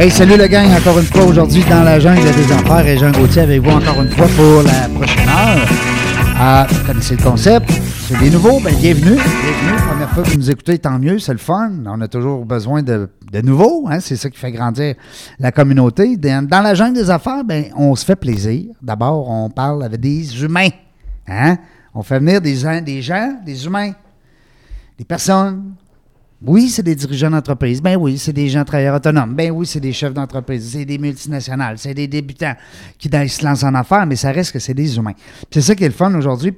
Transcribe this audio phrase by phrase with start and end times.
[0.00, 3.10] Hey, salut le gang, encore une fois aujourd'hui dans la jungle des affaires et Jean
[3.10, 5.68] Gauthier avec vous encore une fois pour la prochaine heure.
[6.38, 7.68] Ah, vous connaissez le concept.
[8.06, 9.16] C'est des nouveaux, ben bienvenue.
[9.16, 9.88] Bienvenue.
[9.88, 11.72] Première fois que vous nous écoutez, tant mieux, c'est le fun.
[11.84, 13.98] On a toujours besoin de, de nouveaux, hein?
[13.98, 14.94] c'est ça qui fait grandir
[15.40, 16.16] la communauté.
[16.16, 18.66] Dans, la jungle des affaires, ben, on se fait plaisir.
[18.80, 20.70] D'abord, on parle avec des humains.
[21.26, 21.56] Hein?
[21.92, 23.90] On fait venir des, des gens, des humains,
[24.96, 25.74] des personnes
[26.40, 27.82] oui, c'est des dirigeants d'entreprise.
[27.82, 29.34] Ben oui, c'est des gens travailleurs autonomes.
[29.34, 30.70] Ben oui, c'est des chefs d'entreprise.
[30.72, 31.78] C'est des multinationales.
[31.78, 32.54] C'est des débutants
[32.96, 35.14] qui se lancent en affaires, mais ça reste que c'est des humains.
[35.50, 36.54] C'est ça qui est le fun aujourd'hui.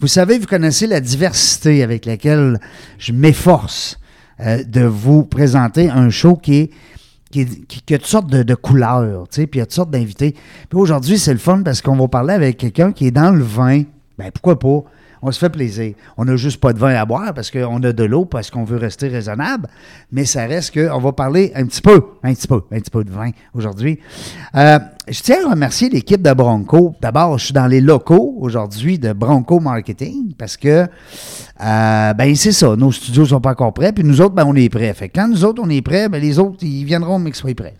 [0.00, 2.58] Vous savez, vous connaissez la diversité avec laquelle
[2.98, 4.00] je m'efforce
[4.40, 6.70] euh, de vous présenter un show qui est
[7.30, 9.92] qui, a toutes sortes de, de couleurs, tu sais, puis il y a toutes sortes
[9.92, 10.34] d'invités.
[10.68, 13.44] Puis aujourd'hui, c'est le fun parce qu'on va parler avec quelqu'un qui est dans le
[13.44, 13.84] vin.
[14.18, 14.82] Ben pourquoi pas?
[15.22, 15.94] On se fait plaisir.
[16.16, 18.64] On n'a juste pas de vin à boire parce qu'on a de l'eau, parce qu'on
[18.64, 19.68] veut rester raisonnable,
[20.12, 23.04] mais ça reste qu'on va parler un petit peu, un petit peu, un petit peu
[23.04, 23.98] de vin aujourd'hui.
[24.54, 26.94] Euh, je tiens à remercier l'équipe de Bronco.
[27.00, 30.86] D'abord, je suis dans les locaux aujourd'hui de Bronco Marketing parce que,
[31.62, 34.54] euh, ben c'est ça, nos studios sont pas encore prêts, puis nous autres, ben on
[34.54, 34.92] est prêts.
[34.94, 37.40] Fait que quand nous autres, on est prêts, ben les autres, ils viendront, mais qu'ils
[37.40, 37.74] soient prêts.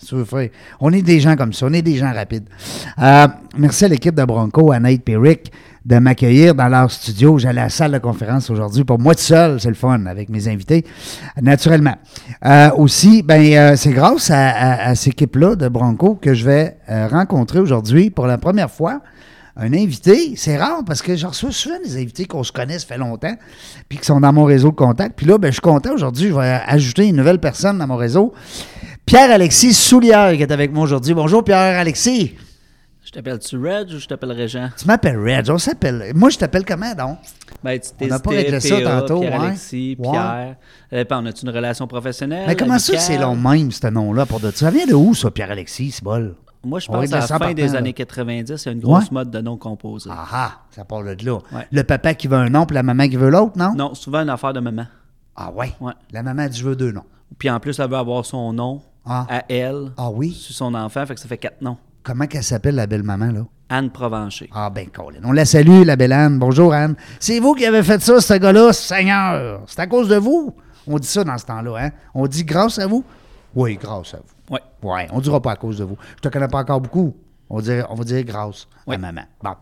[0.81, 2.49] On est des gens comme ça, on est des gens rapides.
[2.99, 5.53] Euh, merci à l'équipe de Bronco, à Nate Rick,
[5.84, 7.38] de m'accueillir dans leur studio.
[7.38, 10.28] J'allais à la salle de conférence aujourd'hui pour moi tout seul, c'est le fun avec
[10.28, 10.84] mes invités,
[11.41, 11.97] naturellement.
[12.44, 17.09] Euh, aussi, ben euh, c'est grâce à, cette équipe-là de Bronco que je vais euh,
[17.09, 19.00] rencontrer aujourd'hui pour la première fois
[19.56, 20.34] un invité.
[20.37, 23.34] C'est rare parce que je reçois souvent des invités qu'on se connaît, ça fait longtemps,
[23.88, 25.16] puis qui sont dans mon réseau de contact.
[25.16, 27.97] Puis là, ben, je suis content aujourd'hui, je vais ajouter une nouvelle personne dans mon
[27.97, 28.32] réseau.
[29.06, 31.15] Pierre-Alexis Soulière qui est avec moi aujourd'hui.
[31.15, 32.37] Bonjour Pierre-Alexis.
[33.10, 34.69] Je t'appelle-tu Reg ou je t'appelle Régent?
[34.78, 36.12] Tu m'appelles Reg, on s'appelle.
[36.15, 37.19] Moi, je t'appelle comment donc?
[37.60, 40.10] Ben, tu On n'a pas réglé ça tantôt, Pierre-Alexis, ouais.
[40.12, 40.56] Pierre.
[40.93, 42.44] Euh, puis on a-tu une relation professionnelle?
[42.47, 44.70] Mais comment ça, c'est long même, ce nom-là, pour de ça?
[44.70, 46.37] Vient de où, ça, Pierre-Alexis, c'est bol?
[46.62, 47.78] Moi, je pense à la fin des là.
[47.81, 49.09] années 90, il y a une grosse Ouais.
[49.10, 50.09] mode de noms composés.
[50.12, 51.38] Ah ah, ça part de là.
[51.50, 51.66] Ouais.
[51.72, 53.75] Le papa qui veut un nom, puis la maman qui veut l'autre, non?
[53.75, 54.87] Non, souvent une affaire de maman.
[55.34, 55.72] Ah ouais?
[55.81, 55.94] Ouais.
[56.12, 57.06] La maman dit je veux deux noms.
[57.38, 59.26] Puis en plus, elle veut avoir son nom Ah.
[59.28, 60.31] à elle, Ah oui?
[60.31, 61.76] sur son enfant, fait que ça fait quatre noms.
[62.03, 63.41] Comment qu'elle s'appelle, la belle-maman, là?
[63.69, 64.49] Anne Provencher.
[64.53, 65.21] Ah ben, Colin.
[65.25, 66.38] On la salue, la belle Anne.
[66.38, 66.97] Bonjour, Anne.
[67.21, 69.62] C'est vous qui avez fait ça, ce gars-là, Seigneur.
[69.66, 70.55] C'est à cause de vous.
[70.87, 71.91] On dit ça dans ce temps-là, hein?
[72.15, 73.05] On dit grâce à vous?
[73.55, 74.55] Oui, grâce à vous.
[74.55, 74.61] Ouais.
[74.83, 75.97] Ouais, on dira pas à cause de vous.
[76.16, 77.15] Je te connais pas encore beaucoup.
[77.49, 78.99] On, dirait, on va dire grâce à Oui.
[78.99, 79.22] maman.
[79.43, 79.55] Bon.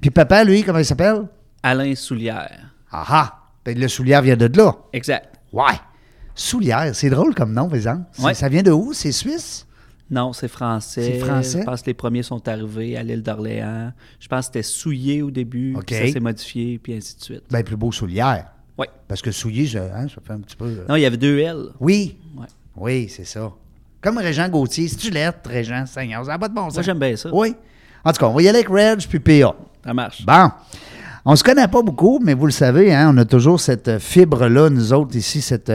[0.00, 1.22] Puis papa, lui, comment il s'appelle?
[1.62, 2.58] Alain Soulière.
[2.90, 3.40] Ah ah!
[3.66, 4.74] Le soulière vient de là.
[4.92, 5.28] Exact.
[5.52, 5.72] Ouais.
[6.34, 8.02] Soulière, c'est drôle comme nom, par exemple.
[8.12, 8.34] C'est- Ouais.
[8.34, 8.92] Ça vient de où?
[8.92, 9.66] C'est suisse?
[10.10, 11.02] Non, c'est français.
[11.14, 11.60] C'est français?
[11.60, 13.92] Je pense que les premiers sont arrivés à l'île d'Orléans.
[14.20, 17.42] Je pense que c'était souillé au début, puis ça s'est modifié, puis ainsi de suite.
[17.50, 18.46] Ben, plus beau soulière.
[18.76, 18.86] Oui.
[19.08, 20.66] Parce que soulier, je- hein, ça fait un petit peu.
[20.66, 21.56] euh, Non, il y avait deux L.
[21.80, 22.18] Oui.
[22.36, 22.46] Ouais.
[22.76, 23.50] Oui, c'est ça.
[24.00, 24.88] Comme Régent Gauthier.
[24.88, 26.74] Si tu lettre, Régent, Seigneur, ça n'a pas de bon sens.
[26.74, 27.30] Moi, j'aime bien ça.
[27.32, 27.54] Oui.
[28.04, 29.54] En tout cas, on va y aller avec Reg puis PA.
[29.84, 30.26] Ça marche.
[30.26, 30.50] Bon.
[31.24, 33.98] On se connaît pas beaucoup, mais vous le savez, hein, on a toujours cette euh,
[33.98, 35.72] fibre-là, nous autres, ici, cette,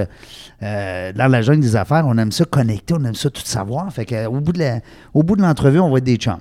[0.63, 2.05] euh, dans la jungle des affaires.
[2.07, 3.91] On aime ça connecter, on aime ça tout savoir.
[3.93, 4.79] Fait que, euh, au bout de la-
[5.13, 6.37] au bout de l'entrevue, on va être des chums.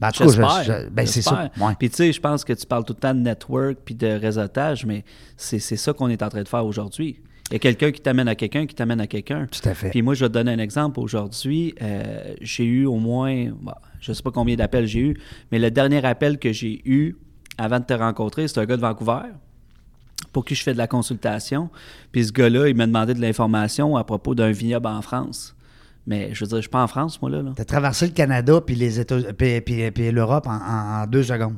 [0.00, 0.62] Ben, en tout cas, je- J'espère.
[0.84, 1.50] je- ben, c'est ça.
[1.60, 1.74] Ouais.
[1.78, 4.06] Puis tu sais, je pense que tu parles tout le temps de network puis de
[4.06, 5.04] réseautage, mais
[5.36, 7.20] c'est c'est ça qu'on est en train de faire aujourd'hui.
[7.50, 9.46] Il y a quelqu'un qui t'amène à quelqu'un, qui t'amène à quelqu'un.
[9.50, 9.90] Tout à fait.
[9.90, 11.00] Puis moi, je vais te donner un exemple.
[11.00, 15.16] Aujourd'hui, euh, j'ai eu au moins, bon, je sais pas combien d'appels j'ai eu,
[15.50, 17.16] mais le dernier appel que j'ai eu
[17.58, 19.22] avant de te rencontrer, c'est un gars de Vancouver
[20.32, 21.70] pour qui je fais de la consultation.
[22.12, 25.54] Puis ce gars-là, il m'a demandé de l'information à propos d'un vignoble en France.
[26.06, 27.42] Mais je veux dire, je suis pas en France, moi, là.
[27.42, 27.52] là.
[27.54, 31.06] Tu as traversé le Canada puis les États puis, puis- puis l'Europe en, en- en
[31.06, 31.56] deux secondes.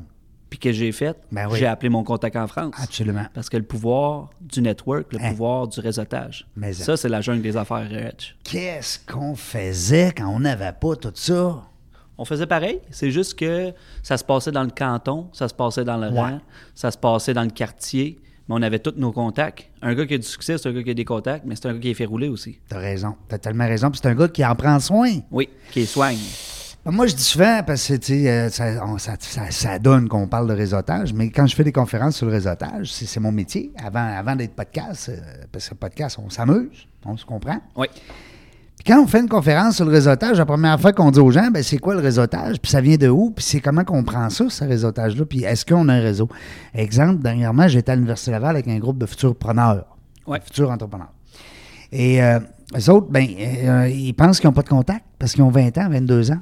[0.49, 1.57] Puis que j'ai fait, Ben oui.
[1.57, 2.75] j'ai appelé mon contact en France.
[2.77, 3.25] Absolument.
[3.33, 5.29] Parce que le pouvoir du network, le Hein.
[5.31, 8.35] pouvoir du réseautage, Mais ça, c'est la jungle des affaires riches.
[8.43, 11.63] Qu'est-ce qu'on faisait quand on n'avait pas tout ça?
[12.19, 13.73] On faisait pareil, c'est juste que
[14.03, 16.19] ça se passait dans le canton, ça se passait dans le Ouais.
[16.19, 16.39] rang,
[16.75, 18.19] ça se passait dans le quartier,
[18.49, 19.69] mais on avait tous nos contacts.
[19.81, 21.67] Un gars qui a du succès, c'est un gars qui a des contacts, mais c'est
[21.67, 22.59] un gars qui est fait rouler aussi.
[22.67, 23.15] T'as raison.
[23.27, 23.89] T'as tellement raison.
[23.91, 25.11] Puis c'est un gars qui en prend soin.
[25.31, 26.17] Oui, qui est soigne.
[26.85, 30.27] Ben, Moi, je dis souvent, parce que euh, ça, on- ça- ça- ça donne qu'on
[30.27, 33.31] parle de réseautage, mais quand je fais des conférences sur le réseautage, c'est c'est mon
[33.31, 33.71] métier.
[33.81, 35.15] Avant, avant d'être podcast, euh,
[35.51, 37.59] parce que podcast, on s'amuse, on se comprend.
[37.77, 37.87] Oui.
[38.83, 41.31] Puis quand on fait une conférence sur le réseautage, la première fois qu'on dit aux
[41.31, 44.03] gens, ben, c'est quoi le réseautage, puis ça vient de où, puis c'est comment qu'on
[44.03, 46.27] prend ça, ce réseautage-là, puis est-ce qu'on a un réseau?
[46.73, 49.85] Exemple, dernièrement, j'étais à l'Université Laval avec un groupe de futurs preneurs,
[50.27, 50.39] Ouais.
[50.43, 51.11] futurs entrepreneurs.
[51.93, 52.39] Et euh,
[52.75, 55.77] eux autres, ben, euh, ils pensent qu'ils n'ont pas de contact parce qu'ils ont 20
[55.77, 56.39] ans, 22 ans.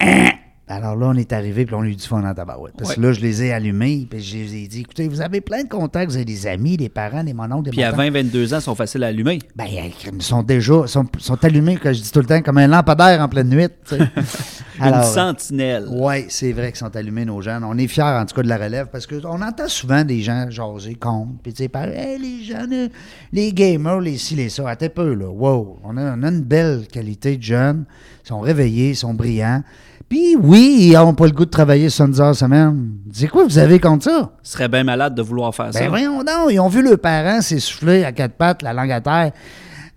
[0.00, 0.30] Hein?
[0.72, 2.74] Alors là, on est arrivé, puis on a eu du fun en tabarouette.
[2.78, 3.06] Parce que Ouais.
[3.08, 5.68] là, je les ai allumés, puis je les ai dit, écoutez, vous avez plein de
[5.68, 8.04] contacts, vous avez des amis, des parents, des mononcles, des Puis à montants.
[8.04, 9.40] 20-22 ans, ils sont faciles à allumer.
[9.56, 12.68] Ben, ils sont déjà sont, sont allumés, que je dis tout le temps, comme un
[12.68, 13.66] lampadaire en pleine nuit.
[13.84, 13.98] sais.
[14.78, 15.86] Une Alors, sentinelle.
[15.90, 17.64] oui, c'est vrai qu'ils sont allumés, nos jeunes.
[17.64, 20.48] On est fiers, en tout cas, de la relève, parce qu'on entend souvent des gens
[20.48, 22.88] jaser contre, puis tu sais, par Hey, les jeunes,
[23.32, 25.26] les gamers, les ci, les ça, à peu, là.
[25.28, 27.84] Wow, on a, on a une belle qualité de jeunes.
[28.24, 29.62] Ils sont réveillés, ils sont brillants.
[30.10, 32.90] Puis oui, ils n'ont pas le goût de travailler 70 heures semaine.
[33.12, 34.32] C'est quoi vous avez contre ça?
[34.44, 35.88] Ils seraient bien malades de vouloir faire Ben ça.
[35.88, 39.30] voyons donc, ils ont vu leurs parents s'essouffler à quatre pattes, la langue à terre,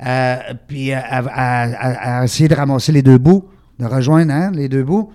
[0.05, 0.35] euh,
[0.67, 3.45] puis euh, à, à- à- à essayer de ramasser les deux bouts,
[3.79, 5.11] de rejoindre hein, les deux bouts.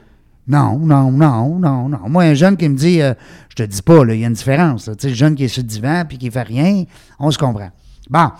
[0.49, 1.99] Non, non, non, non, non.
[2.09, 3.15] Moi, un jeune qui me dit, euh,
[3.51, 4.87] je te dis pas, il y a une différence.
[4.87, 6.85] Tu sais, le jeune qui est sur le divan puis qui fait rien,
[7.21, 7.71] on se comprend.
[8.11, 8.31] Bon,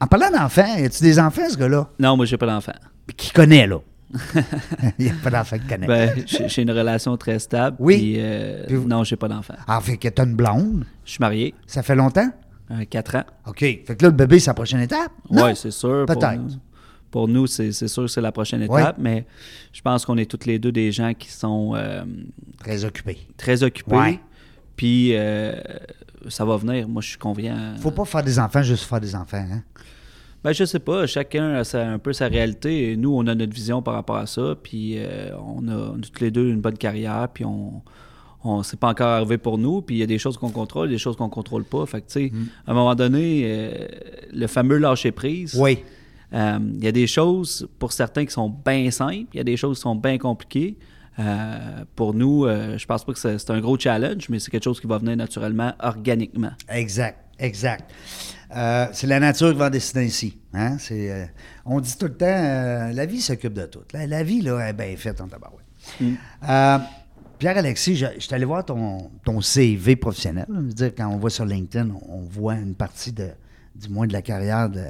[0.00, 1.88] en parlant d'enfants, y a-tu des enfants, ce gars-là?
[1.98, 2.72] Non, moi, j'ai pas d'enfant.
[3.16, 3.76] Qui connaît, là?
[4.98, 5.86] il n'y a pas d'enfant qui connaît.
[5.86, 7.76] Ben, j'ai une relation très stable.
[7.78, 7.96] Oui.
[7.98, 9.54] puis, euh, Puis vous- Non, j'ai pas d'enfant.
[9.66, 10.84] Ah, fait que t'as une blonde?
[11.04, 12.28] Je suis marié, Ça fait longtemps?
[12.72, 13.24] euh, 4 ans.
[13.46, 13.58] OK.
[13.60, 15.12] Fait que là, le bébé, c'est la prochaine étape?
[15.28, 16.06] Oui, c'est sûr.
[16.06, 16.58] Peut-être.
[17.10, 18.80] Pour nous, c'est c'est sûr que c'est la prochaine Ouais.
[18.82, 19.26] étape, mais
[19.72, 22.04] je pense qu'on est tous les deux des gens qui sont euh,
[22.60, 23.18] Très occupé.
[23.36, 23.96] très occupés.
[23.96, 24.20] Ouais.
[24.76, 25.52] Puis euh,
[26.28, 26.88] ça va venir.
[26.88, 27.74] Moi, je suis confiant.
[27.80, 29.62] Faut pas faire des enfants juste faire des enfants, hein?
[30.42, 31.06] Ben, je sais pas.
[31.06, 32.92] Chacun a sa- un peu sa réalité.
[32.92, 34.54] Et nous, on a notre vision par rapport à ça.
[34.62, 37.28] Puis euh, on, a, tous les deux une bonne carrière.
[37.32, 37.82] Puis on.
[38.44, 39.82] on c'est pas encore arrivé pour nous.
[39.82, 41.84] Puis il y a des choses qu'on contrôle, des choses qu'on contrôle pas.
[41.86, 42.32] Fait que, tu sais,
[42.66, 43.86] à un moment donné, euh,
[44.32, 45.56] le fameux lâcher prise.
[45.60, 45.78] Oui.
[46.32, 49.44] Euh, Il y a des choses pour certains qui sont bien simples, il y a
[49.44, 50.76] des choses qui sont bien compliquées.
[51.18, 51.58] Euh,
[51.96, 54.80] pour nous, euh, je pense pas que c'est un gros challenge, mais c'est quelque chose
[54.80, 56.52] qui va venir naturellement, organiquement.
[56.72, 57.90] Exact, exact.
[58.56, 60.38] Euh, c'est la nature qui va décider ici.
[60.52, 60.76] Hein?
[60.90, 61.26] Euh,
[61.64, 63.82] on dit tout le temps, euh, la vie s'occupe de tout.
[63.92, 65.66] La, la vie, là, est bien faite en tabarouette.
[66.48, 66.78] Euh,
[67.38, 70.46] Pierre-Alexis, je, je suis allé voir ton, ton CV professionnel.
[70.48, 73.28] Je veux dire, quand on voit sur LinkedIn, on, voit une partie de,
[73.76, 74.84] du moins de la carrière de,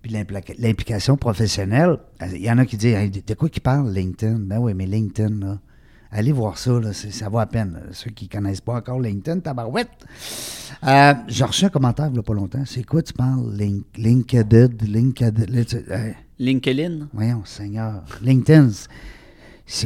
[0.00, 0.12] puis
[0.58, 1.98] l'implication professionnelle.
[2.32, 4.40] Il y en a qui disent, Hey, de de quoi qui parle LinkedIn?
[4.40, 5.58] Ben oui, mais LinkedIn, là,
[6.12, 7.72] allez voir ça, là, ça vaut à peine.
[7.74, 7.80] là.
[7.92, 9.88] Ceux qui ne connaissent pas encore LinkedIn, tabarouette.
[10.86, 12.62] Euh, J'ai reçu un commentaire il n'y a pas longtemps.
[12.66, 13.52] C'est quoi tu parles?
[13.56, 15.42] Link, LinkedIn, LinkedIn.
[15.90, 18.02] euh, LinkedIn, voyons, Seigneur.
[18.22, 18.68] LinkedIn.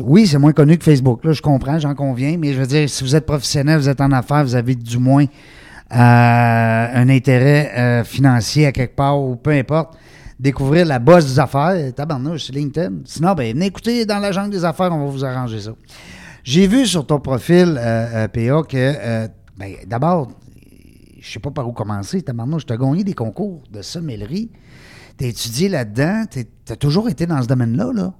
[0.02, 1.25] oui, c'est moins connu que Facebook.
[1.25, 4.00] Là, je comprends, j'en conviens, mais je veux dire, si vous êtes professionnel, vous êtes
[4.00, 5.96] en affaires, vous avez du moins euh,
[6.94, 9.96] un intérêt euh, financier à quelque part ou peu importe,
[10.40, 12.93] découvrir la bosse des affaires, tabarnouche, c'est LinkedIn.
[13.05, 15.73] Sinon, ben, venez écouter dans la jungle des affaires, on va vous arranger ça.
[16.46, 19.26] J'ai vu sur ton profil, euh, euh, PA, que, euh,
[19.56, 20.31] ben, d'abord,
[21.20, 24.52] je sais pas par où commencer, tabarnouche, tu as gagné des concours de sommellerie.
[25.19, 28.14] Tu as étudié là-dedans, tu as toujours été dans ce domaine-là, là.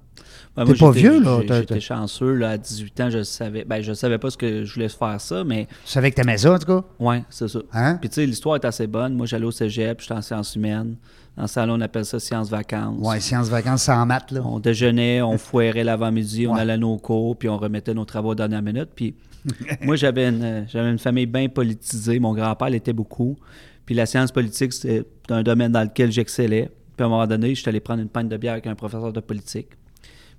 [0.57, 3.63] Ouais, T'es pas vieux, là, J'étais chanceux, là, à 18 ans, je savais.
[3.63, 6.21] Ben, je savais pas ce que je voulais faire ça, mais Tu savais que tu
[6.21, 6.83] aimais ça, en tout cas?
[6.99, 7.59] ouais, c'est ça.
[7.73, 7.97] Hein?
[8.01, 9.13] Puis, tu sais, l'histoire est assez bonne.
[9.13, 10.95] Moi, j'allais au cégep, j'étais en sciences humaines.
[11.37, 12.97] Dans ce salon, on appelle ça sciences vacances.
[12.99, 14.41] Ouais, sciences vacances sans maths, là.
[14.43, 16.61] On déjeunait, on foirait l'avant-midi, on Ouais.
[16.61, 18.89] allait à nos cours, puis on remettait nos travaux à la dernière minute.
[18.95, 19.13] Puis
[19.83, 22.17] moi, j'avais une, euh, j'avais une famille bien politisée.
[22.19, 23.37] Mon grand-père l'était beaucoup.
[23.85, 26.71] Puis la science politique, c'était un domaine dans lequel j'excellais.
[26.97, 29.13] Puis à un moment donné, j'étais allé prendre une pinte de bière avec un professeur
[29.13, 29.67] de politique.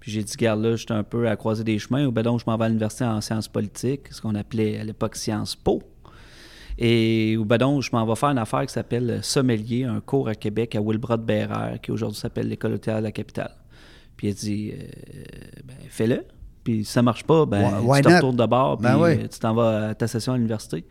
[0.00, 2.06] Puis j'ai dit, garde là, j'étais un peu à croiser des chemins.
[2.06, 4.84] Ou ben donc, je m'en vais à l'université en sciences politiques, ce qu'on appelait à
[4.84, 5.82] l'époque Sciences Po.
[6.78, 10.28] Et ou ben donc, je m'en vais faire une affaire qui s'appelle sommelier, un cours
[10.28, 13.50] à Québec à Wilbrod Bérard, qui aujourd'hui s'appelle l'École théâtre de la capitale.
[14.16, 14.84] Puis il a dit, euh,
[15.64, 16.24] ben, fais-le.
[16.62, 19.10] Puis si ça marche pas, ben, Why- tu te retournes de bord, puis Ben oui.
[19.24, 20.84] euh, tu t'en vas à ta session à l'université.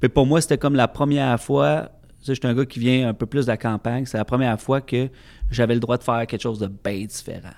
[0.00, 1.90] Puis pour moi, c'était comme la première fois.
[2.20, 4.04] Tu sais, je suis un gars qui vient un peu plus de la campagne.
[4.06, 5.08] C'est la première fois que
[5.50, 7.50] j'avais le droit de faire quelque chose de bien différent.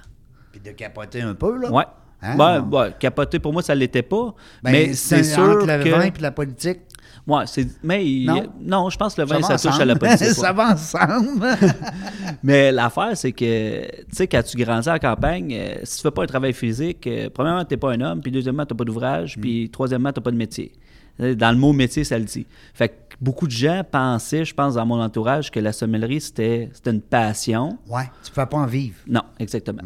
[0.52, 1.70] Puis de capoter un peu, là.
[1.70, 1.84] Ouais.
[2.20, 2.92] Hein?
[2.98, 4.34] Capoter pour moi, ça l'était pas.
[4.62, 5.88] Ben, mais c'est sûr entre le que.
[5.90, 6.80] vin et la politique.
[7.26, 7.66] Ouais, c'est.
[7.82, 8.42] Mais il- Non?
[8.60, 9.82] non, je pense que le vin, ça, touche ensemble.
[9.82, 10.26] à la politique.
[10.34, 11.46] ça va ensemble.
[12.42, 16.10] Mais l'affaire, c'est que, tu sais, quand tu grandis la campagne, euh, si tu fais
[16.10, 18.78] pas un travail physique, euh, premièrement, tu n'es pas un homme, puis deuxièmement, tu n'as
[18.78, 19.40] pas d'ouvrage, Mm.
[19.40, 20.72] puis troisièmement, tu n'as pas de métier.
[21.20, 22.46] Euh, Dans le mot métier, ça le dit.
[22.74, 26.70] Fait que beaucoup de gens pensaient, je pense, dans mon entourage, que la sommellerie, c'était
[26.86, 27.78] une passion.
[27.88, 28.96] Ouais, tu ne peux pas en vivre.
[29.06, 29.82] Non, exactement.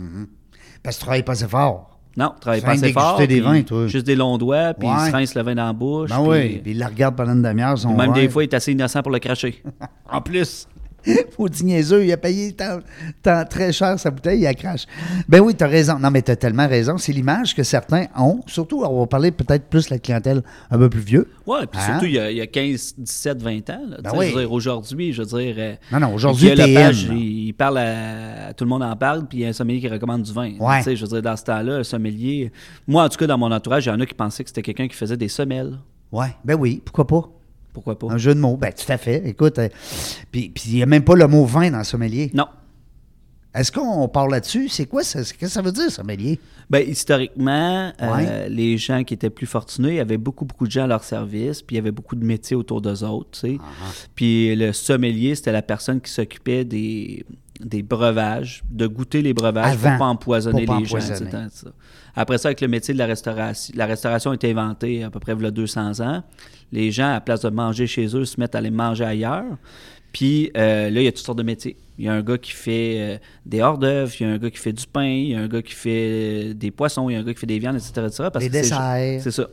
[0.82, 1.88] Parce que tu travailles pas assez fort.
[2.16, 3.18] Non, travaille pas assez fort.
[3.26, 3.86] des vins, toi.
[3.86, 4.94] Juste des longs doigts, puis Ouais.
[4.98, 6.10] il se rince le vin dans la bouche.
[6.10, 6.58] Ben oui.
[6.62, 7.76] Puis il la regarde pendant une demi-heure.
[7.96, 9.62] Même des fois, il est assez innocent pour le cracher.
[10.10, 10.68] En plus.
[11.38, 12.78] Maudit niaiseux, il a payé tant,
[13.22, 14.86] tant- très cher sa bouteille, il a crache.
[15.28, 15.98] Ben oui, tu as raison.
[15.98, 16.98] Non, mais tu as tellement raison.
[16.98, 18.40] C'est l'image que certains ont.
[18.46, 21.28] Surtout, on va parler peut-être plus de la clientèle un peu plus vieux.
[21.46, 21.86] Ouais, puis Hein?
[21.92, 23.80] surtout, il y, a, il y a 15, 17, 20 ans.
[23.88, 24.26] Là, Ben Tu sais, oui.
[24.28, 25.54] Je veux dire, aujourd'hui, je veux dire.
[25.58, 29.40] euh, Non, non, aujourd'hui, il, il parle à, Tout le monde en parle, puis il
[29.42, 30.52] y a un sommelier qui recommande du vin.
[30.60, 30.78] Ouais.
[30.78, 32.52] Tu sais, Je veux dire, dans ce temps-là, un sommelier.
[32.86, 34.62] Moi, en tout cas, dans mon entourage, il y en a qui pensaient que c'était
[34.62, 35.78] quelqu'un qui faisait des semelles.
[36.12, 37.28] Ouais, ben oui, pourquoi pas?
[37.72, 38.08] Pourquoi pas?
[38.10, 38.56] Un jeu de mots.
[38.56, 39.22] Ben, tout à fait.
[39.26, 39.68] Écoute, euh,
[40.30, 42.30] puis puis il n'y a même pas le mot vin dans sommelier.
[42.34, 42.46] Non.
[43.54, 44.68] Est-ce qu'on parle là-dessus?
[44.70, 45.18] C'est quoi ça?
[45.18, 46.40] Qu'est-ce que ça veut dire, sommelier?
[46.70, 48.48] Ben, historiquement, euh, Ouais.
[48.48, 51.04] les gens qui étaient plus fortunés, il y avait beaucoup, beaucoup de gens à leur
[51.04, 53.56] service, puis il y avait beaucoup de métiers autour d'eux autres, tu sais.
[53.60, 53.64] Ah,
[54.14, 57.26] Puis le sommelier, c'était la personne qui s'occupait des,
[57.60, 61.28] des breuvages, de goûter les breuvages Avant, pour pas empoisonner pour pas les gens, empoisonner.
[61.30, 61.70] etc., etc.
[62.14, 65.18] Après ça, avec le métier de la restauration, la restauration a été inventée à peu
[65.20, 66.22] près il y a 200 ans.
[66.70, 69.44] Les gens, à la place de manger chez eux, se mettent à aller manger ailleurs.
[70.12, 71.76] Puis euh, là, il y a toutes sortes de métiers.
[71.98, 74.50] Il y a un gars qui fait euh, des hors-d'œuvre, il y a un gars
[74.50, 77.14] qui fait du pain, il y a un gars qui fait euh, des poissons, il
[77.14, 77.92] y a un gars qui fait des viandes, etc.
[78.06, 78.28] etc.
[78.32, 79.20] parce Des que desserts.
[79.22, 79.48] C'est ça.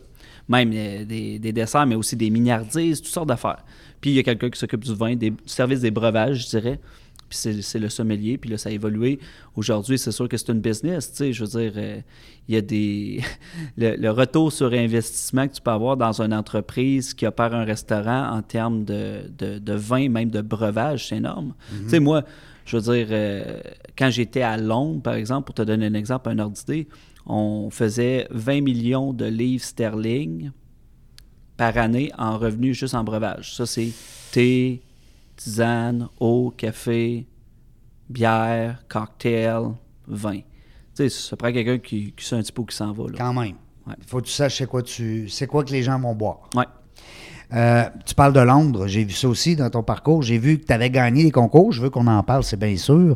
[0.48, 3.64] Même euh, des, des desserts, mais aussi des mignardises, toutes sortes d'affaires.
[4.02, 6.58] Puis il y a quelqu'un qui s'occupe du vin, des, du service des breuvages, je
[6.58, 6.80] dirais.
[7.30, 8.38] Puis c'est, le sommelier.
[8.38, 9.20] Puis là, ça a évolué.
[9.56, 11.12] Aujourd'hui, c'est sûr que c'est une business.
[11.12, 12.02] Tu sais, je veux dire, euh,
[12.48, 13.22] il y a des.
[13.78, 17.64] le, le retour sur investissement que tu peux avoir dans une entreprise qui opère un
[17.64, 21.54] restaurant en termes de, de, de vin, même de breuvage, c'est énorme.
[21.84, 22.24] Tu sais, moi,
[22.66, 23.60] je veux dire, euh,
[23.98, 26.88] quand j'étais à Londres, par exemple, pour te donner un exemple, un ordre d'idée,
[27.26, 30.52] on faisait 20 millions de livres sterling
[31.58, 33.56] par année en revenus juste en breuvage.
[33.56, 33.92] Ça, c'est
[34.32, 34.82] thé,
[35.40, 37.26] tisane, eau, café,
[38.10, 39.72] bière, cocktail,
[40.08, 40.40] vin.
[40.40, 40.44] Tu
[40.94, 43.06] sais, ça prend quelqu'un qui, qui sait un petit peu où qui s'en va.
[43.06, 43.14] Là.
[43.18, 43.56] Quand même.
[43.88, 43.96] Ouais.
[43.98, 46.50] Il faut que tu saches c'est quoi, tu, c'est quoi que les gens vont boire.
[46.56, 46.66] Ouais.
[47.52, 50.22] Euh, tu parles de Londres, j'ai vu ça aussi dans ton parcours.
[50.22, 51.72] J'ai vu que tu avais gagné les concours.
[51.72, 53.16] Je veux qu'on en parle, c'est bien sûr.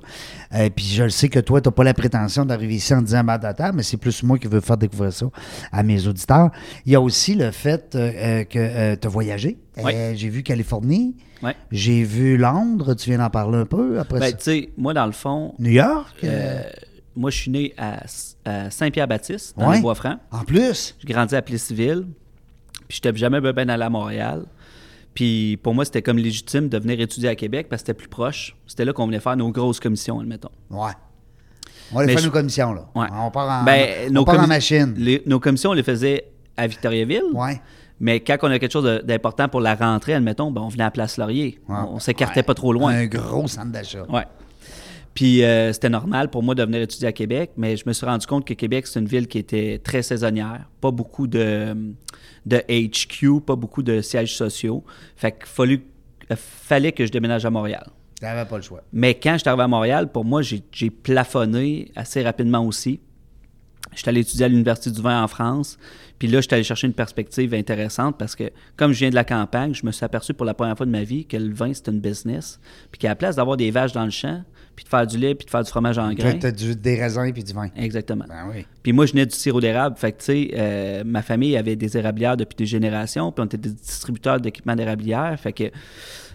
[0.56, 3.02] Euh, puis je le sais que toi, tu n'as pas la prétention d'arriver ici en
[3.04, 5.28] disant Badata, mais c'est plus moi qui veux faire découvrir ça
[5.72, 6.50] à mes auditeurs.
[6.86, 9.58] Il y a aussi le fait euh, que tu as voyagé.
[10.16, 11.56] J'ai vu Californie, Ouais.
[11.72, 14.00] j'ai vu Londres, tu viens d'en parler un peu.
[14.00, 14.32] Après Ben, ça.
[14.38, 16.25] tu sais, moi, dans le fond, New York,
[17.16, 18.00] moi, je suis né à,
[18.46, 20.18] à Saint-Pierre-Baptiste, dans les Bois-Francs.
[20.32, 20.96] en plus?
[21.06, 22.08] J'ai grandi à Plessisville.
[22.88, 24.46] Puis j'étais jamais bien ben allé à Montréal.
[25.13, 28.08] Puis pour moi, c'était comme légitime de venir étudier à Québec parce que c'était plus
[28.08, 28.56] proche.
[28.66, 30.50] C'était là qu'on venait faire nos grosses commissions, admettons.
[30.70, 30.92] Ouais.
[31.94, 32.86] On faire je- nos commissions, là.
[32.96, 33.08] Ouais.
[33.12, 34.94] On part en, Ben, on nos part en machine.
[34.98, 36.25] les- nos commissions, on les faisait
[36.58, 37.22] à Victoriaville.
[37.34, 37.62] Ouais.
[38.00, 40.92] Mais quand on a quelque chose d'important pour la rentrée, admettons, ben, on venait à
[40.92, 41.60] Place Laurier.
[41.70, 41.75] Ouais.
[41.78, 42.44] On, on s'écartait Ouais.
[42.44, 42.94] pas trop loin.
[42.94, 44.04] Un gros centre d'achat.
[44.10, 44.25] Ouais.
[45.13, 48.05] Puis euh, c'était normal pour moi de venir étudier à Québec, mais je me suis
[48.05, 50.67] rendu compte que Québec, c'est une ville qui était très saisonnière.
[50.82, 51.75] Pas beaucoup de,
[52.46, 54.84] de HQ, pas beaucoup de sièges sociaux.
[55.15, 55.84] Fait qu'il fallu-
[56.32, 57.88] euh, fallait que je déménage à Montréal.
[58.17, 58.82] Tu n'avais pas le choix.
[58.91, 63.00] Mais quand je suis arrivé à Montréal, pour moi, j'ai j'ai plafonné assez rapidement aussi.
[63.96, 65.77] J'étais allé étudier à l'Université du vin en France.
[66.17, 68.46] Puis là, j'étais allé chercher une perspective intéressante parce que,
[68.77, 70.91] comme je viens de la campagne, je me suis aperçu pour la première fois de
[70.91, 72.60] ma vie que le vin, c'est une business.
[72.91, 74.41] Puis qu'à la place d'avoir des vaches dans le champ,
[74.75, 76.34] puis de faire du lait, puis de faire du fromage en grains.
[76.39, 77.68] Tu as des raisins et du vin.
[77.75, 78.25] Exactement.
[78.27, 78.65] Ben oui.
[78.82, 79.96] Puis moi, je venais du sirop d'érable.
[79.98, 83.46] Fait que, tu sais, euh, ma famille avait des érablières depuis des générations, puis on
[83.46, 85.39] était des distributeurs d'équipements d'érablières.
[85.39, 85.65] Fait que,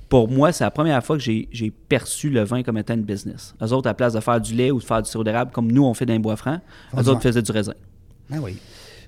[0.09, 3.55] pour moi, c'est la première fois que j'ai perçu le vin comme étant une business.
[3.63, 5.51] Eux autres, à la place de faire du lait ou de faire du sirop d'érable,
[5.51, 6.61] comme nous, on fait les bois francs,
[6.93, 7.75] Font eux du autres faisaient du raisin.
[8.31, 8.57] Ben oui.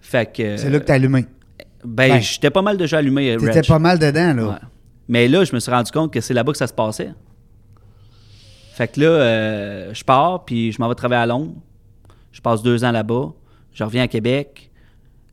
[0.03, 0.57] Fait que...
[0.57, 1.25] C'est là que tu as allumé.
[1.85, 3.57] Ben, Ben, j'étais pas mal déjà allumé, Tu Reg.
[3.57, 4.49] étais pas mal dedans, là.
[4.49, 4.59] Ouais.
[5.09, 7.11] Mais là, je me suis rendu compte que c'est là-bas que ça se passait.
[8.73, 11.55] Fait que là, euh, je pars, puis je m'en vais travailler à Londres.
[12.33, 13.33] Je passe deux ans là-bas.
[13.73, 14.71] Je reviens à Québec.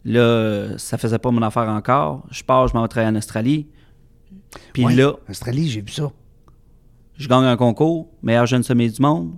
[0.03, 2.23] Là, ça faisait pas mon affaire encore.
[2.31, 3.67] Je pars, je m'en vais travailler en Australie.
[4.73, 4.95] Puis Ouais.
[4.95, 6.09] là, Australie, j'ai vu ça.
[7.15, 9.33] je gagne un concours, meilleur jeune sommet du monde.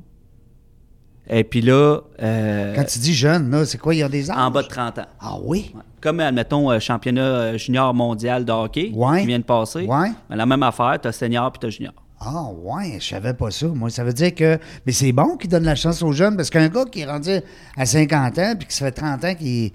[1.29, 3.93] Et puis là, euh, Quand tu dis jeune, là, c'est quoi?
[3.95, 4.37] Il y a des âges?
[4.37, 5.05] en bas de 30 ans.
[5.19, 5.71] Ah oui?
[5.75, 5.81] Ouais.
[6.01, 9.21] Comme, admettons, euh, championnat euh, junior mondial de hockey Ouais.
[9.21, 9.85] qui vient de passer.
[9.85, 10.11] Ouais.
[10.29, 11.93] Mais la même affaire, t'as senior puis t'as junior.
[12.21, 13.67] Ah ouais, je savais pas ça.
[13.67, 14.57] Moi, ça veut dire que.
[14.85, 17.31] Mais c'est bon qu'ils donnent la chance aux jeunes parce qu'un gars qui est rendu
[17.77, 19.71] à 50 ans puis qui ça fait 30 ans qu'il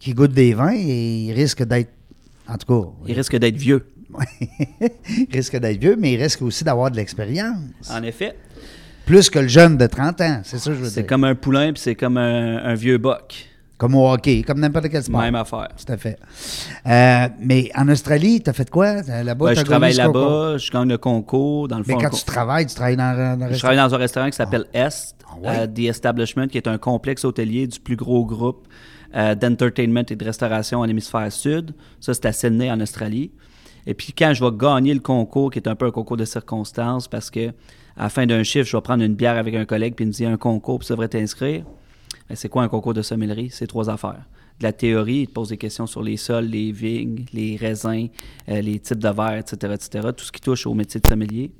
[0.00, 1.90] qu'il goûte des vins, il risque d'être.
[2.48, 3.86] En tout cas, Il risque d'être vieux.
[4.40, 7.56] il risque d'être vieux, mais il risque aussi d'avoir de l'expérience.
[7.90, 8.36] En effet,
[9.06, 11.06] Plus que le jeune de 30 ans, c'est ça que je veux c'est dire.
[11.06, 13.46] comme un poulain puis c'est comme un, un vieux boc.
[13.76, 15.20] Comme au hockey, comme n'importe quel sport.
[15.20, 15.68] Même affaire.
[15.76, 16.16] Tout à fait.
[16.86, 19.02] Euh, mais en Australie, tu as fait quoi?
[19.02, 21.66] Là-bas, Ouais, t'as je travaille là-bas, je gagne le concours.
[21.68, 23.58] Dans le Mais fond, quand tu travailles, tu travailles dans, dans un Je restaurant?
[23.74, 25.48] travaille dans un restaurant qui s'appelle Est, Ah ouais?
[25.58, 28.68] euh, The Establishment, qui est un complexe hôtelier du plus gros groupe
[29.16, 31.72] euh, d'entertainment et de restauration en hémisphère sud.
[32.00, 33.32] Ça, c'est à Sydney, en Australie.
[33.86, 36.24] Et puis, quand je vais gagner le concours, qui est un peu un concours de
[36.24, 37.48] circonstances, parce que
[37.96, 40.08] à la fin d'un chiffre, je vais prendre une bière avec un collègue, puis il
[40.08, 41.64] me dit un concours, puis ça devrait t'inscrire.
[42.32, 43.50] C'est quoi un concours de sommellerie?
[43.50, 44.24] C'est trois affaires.
[44.58, 48.08] De la théorie, il te pose des questions sur les sols, les vignes, les raisins,
[48.48, 51.50] euh, les types de verres, etc., etc., tout ce qui touche au métier de sommelier.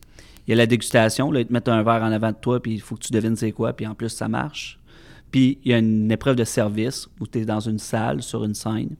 [0.46, 2.62] Il y a la dégustation, là, ils te mettent un verre en avant de toi,
[2.62, 4.78] puis il faut que tu devines c'est quoi, puis en plus, ça marche.
[5.30, 8.44] Puis il y a une épreuve de service où tu es dans une salle, sur
[8.44, 8.96] une scène.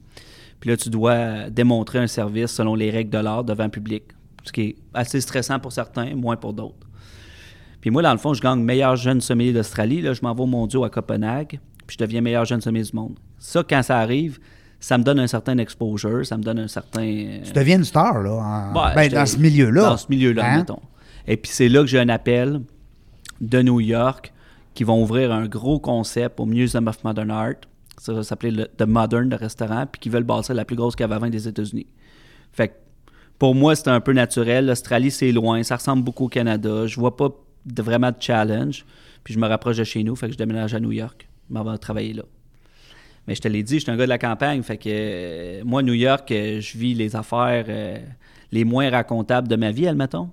[0.59, 4.05] Puis là, tu dois démontrer un service selon les règles de l'art devant un public,
[4.43, 6.87] ce qui est assez stressant pour certains, moins pour d'autres.
[7.85, 10.01] Puis moi, dans le fond, je gagne meilleur jeune sommelier d'Australie.
[10.01, 12.97] Là, je m'en vais au mondiaux à Copenhague, puis je deviens meilleur jeune sommelier du
[12.97, 13.19] monde.
[13.39, 14.39] Ça, quand ça arrive,
[14.81, 17.03] ça me donne un certain exposure, ça me donne un certain...
[17.05, 19.83] euh, Tu deviens une star, là, en- Ouais, ben, j'étais- dans ce milieu-là.
[19.83, 20.57] Dans ce milieu-là, Hein?
[20.61, 20.81] mettons.
[21.27, 22.63] Et puis c'est là que j'ai un appel
[23.43, 24.33] de New York
[24.73, 27.53] qui vont ouvrir un gros concept au Museum of Modern Art.
[27.99, 30.97] Ça va s'appeler le The Modern, le restaurant, puis qui veulent bâtir la plus grosse
[30.97, 31.87] cave à vin des États-Unis.
[32.51, 32.73] Fait que
[33.39, 34.65] pour moi, c'était un peu naturel.
[34.67, 35.63] L'Australie, c'est loin.
[35.63, 36.87] Ça ressemble beaucoup au Canada.
[36.87, 37.29] Je vois pas
[37.67, 38.85] de, vraiment de challenge.
[39.23, 40.15] Puis je me rapproche de chez nous.
[40.17, 41.29] Fait que je déménage à New York.
[41.49, 42.23] Je m'en vais travailler là.
[43.27, 44.63] Mais je te l'ai dit, je suis un gars de la campagne.
[44.63, 47.99] Fait que euh, moi, New York, euh, je vis les affaires euh,
[48.53, 50.29] les moins racontables de ma vie, admettons.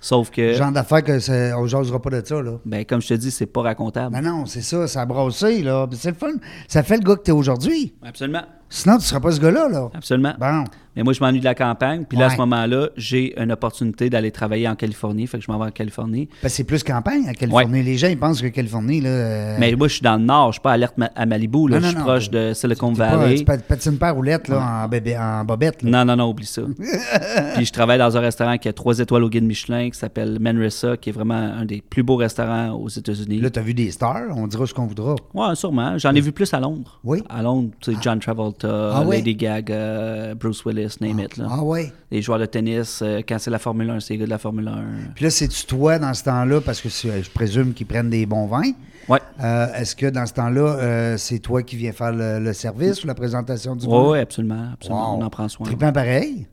[0.00, 2.58] Sauf que, Genre d'affaires que c'est- on jasera pas de ça, là.
[2.64, 4.14] ben, comme je te dis, c'est pas racontable.
[4.14, 5.86] Ben non, c'est ça, ça a brassé, là.
[5.92, 6.32] C'est le fun.
[6.68, 7.92] Ça fait le gars que t'es aujourd'hui.
[8.02, 8.44] Absolument.
[8.72, 9.90] Sinon, tu serais pas ce gars-là, là.
[9.94, 10.32] Absolument.
[10.38, 10.64] Bon.
[10.96, 12.04] Mais moi, je m'ennuie de la campagne.
[12.08, 15.26] Puis là, à ce moment-là, j'ai une opportunité d'aller travailler en Californie.
[15.28, 16.28] Fait que je m'en vais en Californie.
[16.42, 17.82] Ben, c'est plus campagne à Californie.
[17.84, 19.08] Les gens, ils pensent que Californie, là.
[19.08, 20.48] euh, Mais moi, je suis dans le nord.
[20.48, 21.68] Je suis pas alerte ma- à Malibu.
[21.68, 21.76] Là.
[21.76, 23.36] Non, non, je suis non, proche de Silicon Valley.
[23.36, 25.90] tu pat- patines pas à roulette, là, en, bébé, en bobette, là.
[25.90, 26.62] Non, non, non, oublie ça.
[27.54, 30.38] Puis je travaille dans un restaurant qui a trois étoiles au guide Michelin, qui s'appelle
[30.40, 33.40] Manresa, qui est vraiment un des plus beaux restaurants aux États-Unis.
[33.40, 35.14] Là, t'as vu des stars, on dira ce qu'on voudra.
[35.34, 35.96] Ouais, sûrement.
[35.98, 36.98] J'en ai vu plus à Londres.
[37.04, 37.22] Oui.
[37.28, 39.16] À Londres, tu sais, John Travolta, Ah ouais?
[39.16, 41.36] Lady Gaga, Bruce Willis, name it.
[41.36, 41.46] Là.
[41.50, 41.92] Ah ouais.
[42.10, 44.38] Les joueurs de tennis, euh, quand c'est la Formule 1, c'est les gars de la
[44.38, 45.12] Formule 1.
[45.14, 48.46] Puis là, c'est-tu toi, dans ce temps-là, parce que je présume qu'ils prennent des bons
[48.46, 48.72] vins?
[49.08, 49.20] Ouais.
[49.42, 53.02] Euh, Est-ce que dans ce temps-là, euh, c'est toi qui viens faire le, le service
[53.02, 54.08] ou la présentation du vin?
[54.10, 54.68] ouais, absolument.
[54.74, 55.14] absolument.
[55.14, 55.20] Wow.
[55.22, 55.66] On en prend soin.
[55.66, 56.46] Trippant pareil?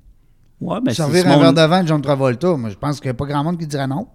[0.60, 3.12] Ouais, c'est Servir un verre de vin de John Travolta, moi, je pense qu'il n'y
[3.12, 4.08] a pas grand monde qui dirait non.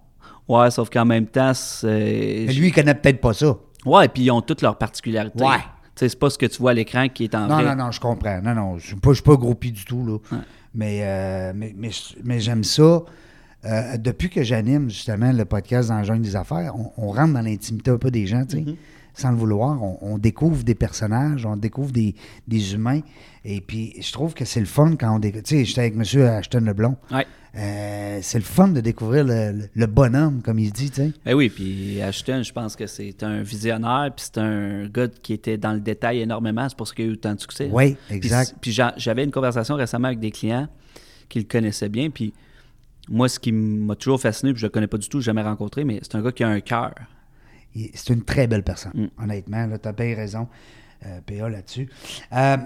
[0.49, 2.43] Ouais, sauf qu'en même temps, c'est.
[2.47, 3.55] Mais lui, il connaît peut-être pas ça.
[3.85, 5.43] Ouais, puis ils ont toutes leurs particularités.
[5.43, 5.57] Ouais.
[5.95, 7.75] Tu sais, c'est pas ce que tu vois à l'écran qui est en Non, vrai.
[7.75, 8.41] non, non, je comprends.
[8.41, 10.37] Non, non, je suis pas, pas groupie du tout, là.
[10.73, 11.91] Mais, euh, mais, mais,
[12.23, 13.03] mais j'aime ça.
[13.65, 17.33] Euh, depuis que j'anime justement le podcast dans le jungle des affaires, on, on rentre
[17.33, 18.61] dans l'intimité un peu des gens, tu sais.
[18.63, 18.75] Mm-hmm.
[19.15, 22.15] Sans le vouloir, on, on découvre des personnages, on découvre des,
[22.47, 23.01] des humains.
[23.45, 25.43] Et puis, je trouve que c'est le fun quand on découvre.
[25.43, 26.21] Tu sais, j'étais avec M.
[26.25, 26.97] Ashton Leblond.
[27.11, 27.27] Ouais.
[27.55, 31.11] Euh, c'est le fun de découvrir le, le- bonhomme, comme il dit, tu sais.
[31.23, 35.33] Ben oui, puis Ashton, je pense que c'est un visionnaire, puis c'est un gars qui
[35.33, 36.67] était dans le détail énormément.
[36.67, 37.69] C'est pour ça qu'il a eu autant de succès.
[37.71, 38.55] Oui, exact.
[38.59, 40.67] Puis, j'a- j'avais une conversation récemment avec des clients
[41.29, 42.09] qui le connaissaient bien.
[42.09, 42.33] Puis
[43.07, 45.83] moi, ce qui m'a toujours fasciné, puis je le connais pas du tout, jamais rencontré,
[45.83, 46.95] mais c'est un gars qui a un cœur.
[47.93, 49.23] C'est une très belle personne, Mm.
[49.23, 49.69] honnêtement.
[49.81, 50.47] Tu as bien raison,
[51.05, 51.89] euh, PA, là-dessus.
[52.33, 52.57] Euh,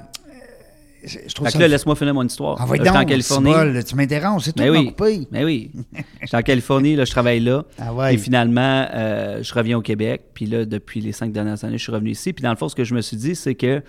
[1.04, 2.58] je je trouve Fait ça que là, laisse-moi finir mon histoire.
[2.60, 3.52] Ah, va Là, en Californie.
[3.54, 5.28] bol, tu m'interromps, c'est tout Mais m'a oui, coupé.
[5.32, 5.72] mais oui.
[6.22, 7.64] J'étais en Californie, là, je travaille là.
[7.78, 8.16] Ah ouais.
[8.16, 10.24] Et finalement, euh, je reviens au Québec.
[10.34, 12.34] Puis là, depuis les cinq dernières années, je suis revenu ici.
[12.34, 13.82] Puis dans le fond, ce que je me suis dit, c'est que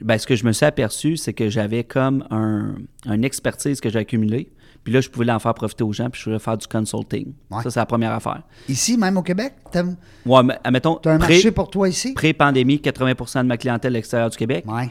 [0.00, 2.74] ben, ce que je me suis aperçu, c'est que j'avais comme un,
[3.06, 4.50] une expertise que j'ai accumulée.
[4.88, 7.34] Puis là, je pouvais l'en faire profiter aux gens, puis je pouvais faire du consulting.
[7.50, 7.62] Ouais.
[7.62, 8.40] Ça, c'est la première affaire.
[8.70, 9.78] Ici, même au Québec, tu
[10.24, 12.14] Ouais, mais admettons, as un pré- marché pour toi ici?
[12.14, 14.64] pré-pandémie, 80% de ma clientèle à l'extérieur du Québec.
[14.66, 14.88] Ouais,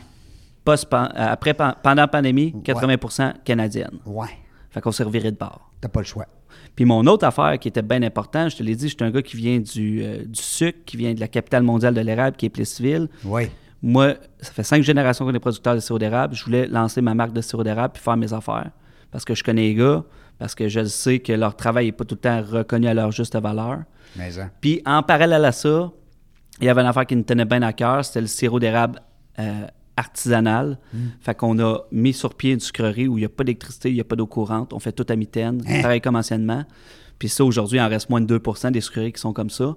[0.64, 3.98] Post euh, après, pendant pandémie, 80% canadienne.
[4.06, 4.28] ouais.
[4.70, 5.72] Fait qu'on s'est reviré de bord.
[5.82, 6.28] T'as pas le choix.
[6.76, 9.10] Puis mon autre affaire qui était bien importante, je te l'ai dit, je suis un
[9.10, 12.38] gars qui vient du, euh, du sucre, qui vient de la capitale mondiale de l'érable,
[12.38, 13.10] qui est Plessisville.
[13.26, 13.50] Oui.
[13.82, 16.36] Moi, ça fait cinq générations qu'on est producteur de sirop d'érable.
[16.36, 18.70] Je voulais lancer ma marque de sirop d'érable puis faire mes affaires.
[19.12, 20.04] Parce que je connais les gars,
[20.38, 23.12] parce que je sais que leur travail n'est pas tout le temps reconnu à leur
[23.12, 23.84] juste valeur.
[24.16, 24.52] Mais hein.
[24.62, 25.92] Puis en parallèle à ça,
[26.60, 29.02] il y avait une affaire qui nous tenait bien à cœur, c'était le sirop d'érable
[29.40, 30.80] euh, artisanal.
[31.22, 33.96] Fait qu'on a mis sur pied une sucrerie où il n'y a pas d'électricité, il
[33.96, 34.74] n'y a pas d'eau courante.
[34.74, 36.66] On fait tout à mitaine, on travaille comme anciennement.
[37.20, 39.76] Puis ça, aujourd'hui, il en reste moins de 2% des sucreries qui sont comme ça.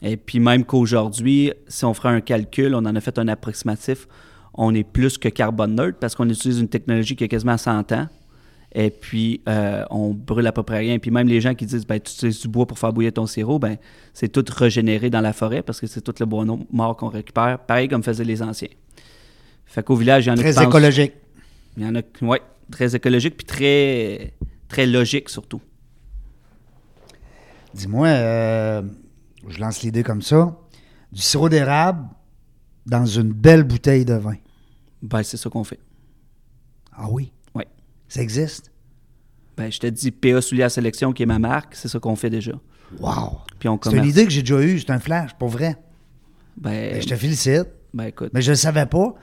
[0.00, 4.08] Et puis même qu'aujourd'hui, si on ferait un calcul, on en a fait un approximatif,
[4.54, 7.92] on est plus que carbone neutre parce qu'on utilise une technologie qui a quasiment 100
[7.92, 8.08] ans
[8.74, 10.98] Et puis, euh, on brûle à peu près rien.
[10.98, 13.26] Puis même les gens qui disent, ben, tu utilises du bois pour faire bouillir ton
[13.26, 13.76] sirop, ben,
[14.14, 17.58] c'est tout régénéré dans la forêt parce que c'est tout le bois mort qu'on récupère,
[17.58, 18.68] pareil comme faisaient les anciens.
[19.66, 21.12] Fait qu'au village, il y en a Très écologique.
[21.76, 24.32] Il y en a, ouais, très écologique puis très,
[24.68, 25.60] très logique surtout.
[27.74, 28.82] Dis-moi, euh,
[29.48, 30.56] je lance l'idée comme ça.
[31.10, 32.06] Du sirop d'érable
[32.86, 34.36] dans une belle bouteille de vin.
[35.02, 35.80] Ben, c'est ça qu'on fait.
[36.92, 37.32] Ah oui?
[38.12, 38.70] Ça existe?
[39.56, 42.14] Ben, je te dis PA Soulier à sélection qui est ma marque, c'est ça qu'on
[42.14, 42.52] fait déjà.
[43.00, 43.38] Wow!
[43.58, 45.78] Puis on C'est une idée que j'ai déjà eue, c'est un flash, pour vrai.
[46.58, 47.68] Ben, Ben, je te félicite.
[47.94, 48.30] ben, écoute.
[48.34, 49.14] Mais je ne le savais pas.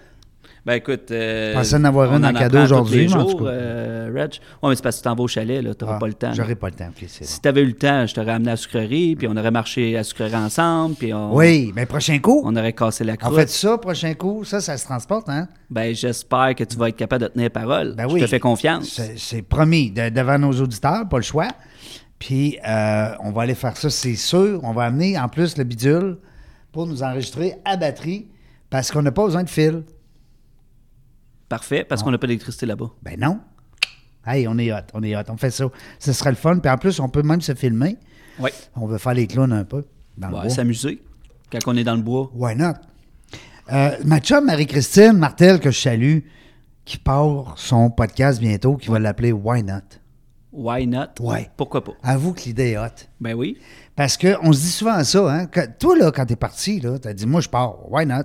[0.66, 3.20] Ben écoute, euh, Je pensais en avoir une en cadeau apprend tous aujourd'hui, les en
[3.22, 3.46] jours, cas.
[3.48, 4.34] euh, Reg.
[4.62, 6.14] Ouais, mais c'est parce que tu t'en vas au chalet, là, t'auras Ah, pas le
[6.14, 6.34] temps.
[6.34, 6.90] J'aurais pas le temps.
[6.90, 7.40] ok, c'est Si bon.
[7.42, 10.00] t'avais eu le temps, je t'aurais amené à la sucrerie, puis on aurait marché à
[10.00, 13.36] la sucrerie ensemble, puis on, Oui, mais prochain coup, on aurait cassé la en croûte.
[13.36, 15.48] fait ça, prochain coup, ça, ça se transporte, hein?
[15.70, 17.96] Ben, j'espère que tu vas être capable de tenir parole.
[17.96, 18.22] Ben je oui.
[18.22, 18.90] te fais confiance.
[18.90, 21.48] C'est c'est promis, de- devant nos auditeurs, pas le choix.
[22.20, 24.60] Puis, euh, on va aller faire ça, c'est sûr.
[24.64, 26.18] On va amener en plus le bidule
[26.74, 28.28] pour nous enregistrer à batterie
[28.70, 29.84] parce qu'on n'a pas besoin de fil.
[31.50, 32.92] Parfait, parce qu'on n'a pas d'électricité là-bas.
[33.02, 33.40] Ben non.
[34.26, 35.24] Hey, on est hot, on est hot.
[35.30, 35.66] On fait ça.
[35.98, 36.60] Ce serait le fun.
[36.60, 37.98] Puis en plus, on peut même se filmer.
[38.40, 38.52] Oui.
[38.76, 39.86] On veut faire les clowns un peu
[40.18, 41.02] dans Ouais, s'amuser
[41.52, 42.30] quand on est dans le bois.
[42.36, 42.74] Why not?
[43.72, 46.20] Euh, ma chum Marie-Christine Martel, que je salue,
[46.86, 49.82] qui part son podcast bientôt, qui va l'appeler Why Not?
[50.52, 51.20] Why not?
[51.20, 51.50] Ouais.
[51.56, 51.92] Pourquoi pas?
[52.02, 52.88] Avoue que l'idée est hot.
[53.22, 53.58] Ben oui.
[53.96, 55.46] Parce qu'on se dit souvent ça, hein?
[55.46, 57.76] que- toi, là, quand t'es parti, là, t'as dit, moi, je pars.
[57.92, 58.24] Why not?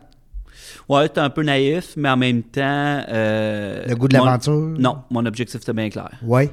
[0.88, 2.61] Ouais, t'es un peu naïf, mais en même temps.
[3.09, 4.53] euh, Le goût de l'aventure?
[4.79, 6.11] Non, mon objectif était bien clair.
[6.22, 6.48] Ouais.
[6.48, 6.53] Tu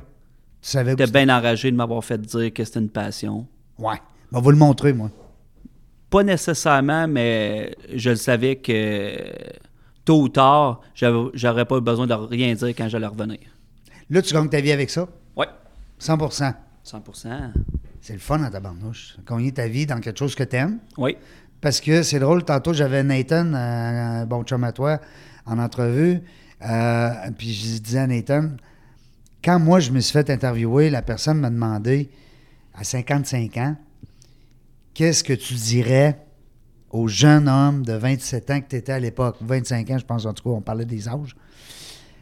[0.69, 3.47] savais J'étais bien enragé de m'avoir fait dire que c'était une passion.
[3.79, 3.95] Ouais.
[4.31, 5.09] On va vous le montrer, moi.
[6.09, 9.15] Pas nécessairement, mais je le savais que
[10.05, 13.39] tôt ou tard, j'aurais pas eu besoin de rien dire quand j'allais revenir.
[14.09, 15.07] Là, tu gagnes ta vie avec ça?
[15.37, 15.47] Ouais,
[15.99, 16.53] 100%
[16.85, 17.27] 100%
[18.01, 19.15] C'est le fun dans ta barnouche.
[19.27, 20.79] Gagner ta vie dans quelque chose que t'aimes?
[20.97, 21.15] Oui.
[21.61, 24.99] Parce que c'est drôle, tantôt j'avais Nathan, euh, bon chum à toi,
[25.45, 26.21] en entrevue.
[26.67, 28.49] euh, puis je disais à Nathan,
[29.43, 32.09] quand moi je me suis fait interviewer, la personne m'a demandé
[32.73, 33.75] à 55 ans,
[34.93, 36.17] qu'est-ce que tu dirais
[36.89, 40.25] au jeune homme de 27 ans que tu étais à l'époque, 25 ans, je pense
[40.25, 41.35] en tout cas, on parlait des âges.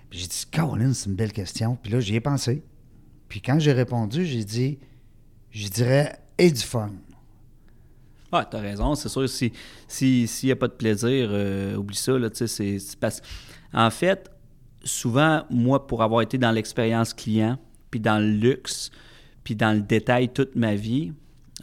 [0.09, 1.77] Puis j'ai dit, Caroline, c'est une belle question.
[1.81, 2.63] Puis là, j'y ai pensé.
[3.27, 4.79] Puis quand j'ai répondu, j'ai dit,
[5.51, 6.91] je dirais, et du fun.
[8.31, 9.27] Ah, t'as raison, c'est sûr.
[9.27, 9.51] Si
[9.87, 12.17] s'il n'y a pas de plaisir, euh, oublie ça.
[12.17, 13.21] Là, tu sais, c'est, parce...
[13.73, 14.29] En fait,
[14.83, 17.57] souvent, moi, pour avoir été dans l'expérience client,
[17.91, 18.91] puis dans le luxe,
[19.43, 21.13] puis dans le détail toute ma vie,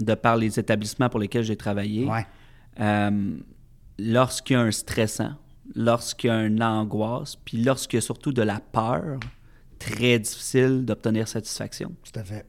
[0.00, 2.26] de par les établissements pour lesquels j'ai travaillé, Ouais.
[2.80, 3.36] euh,
[3.98, 5.32] lorsqu'il y a un stressant,
[5.74, 9.18] lorsqu'il y a une angoisse, puis lorsqu'il y a surtout de la peur,
[9.78, 11.92] très difficile d'obtenir satisfaction.
[12.12, 12.44] Tout à fait.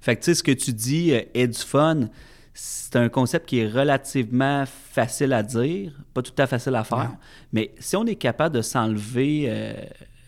[0.00, 2.08] Fait que tu sais, ce que tu dis euh, est du fun,
[2.60, 6.82] c'est un concept qui est relativement facile à dire, pas tout à fait facile à
[6.84, 7.16] faire, Non.
[7.52, 9.44] mais si on est capable de s'enlever...
[9.48, 9.72] euh,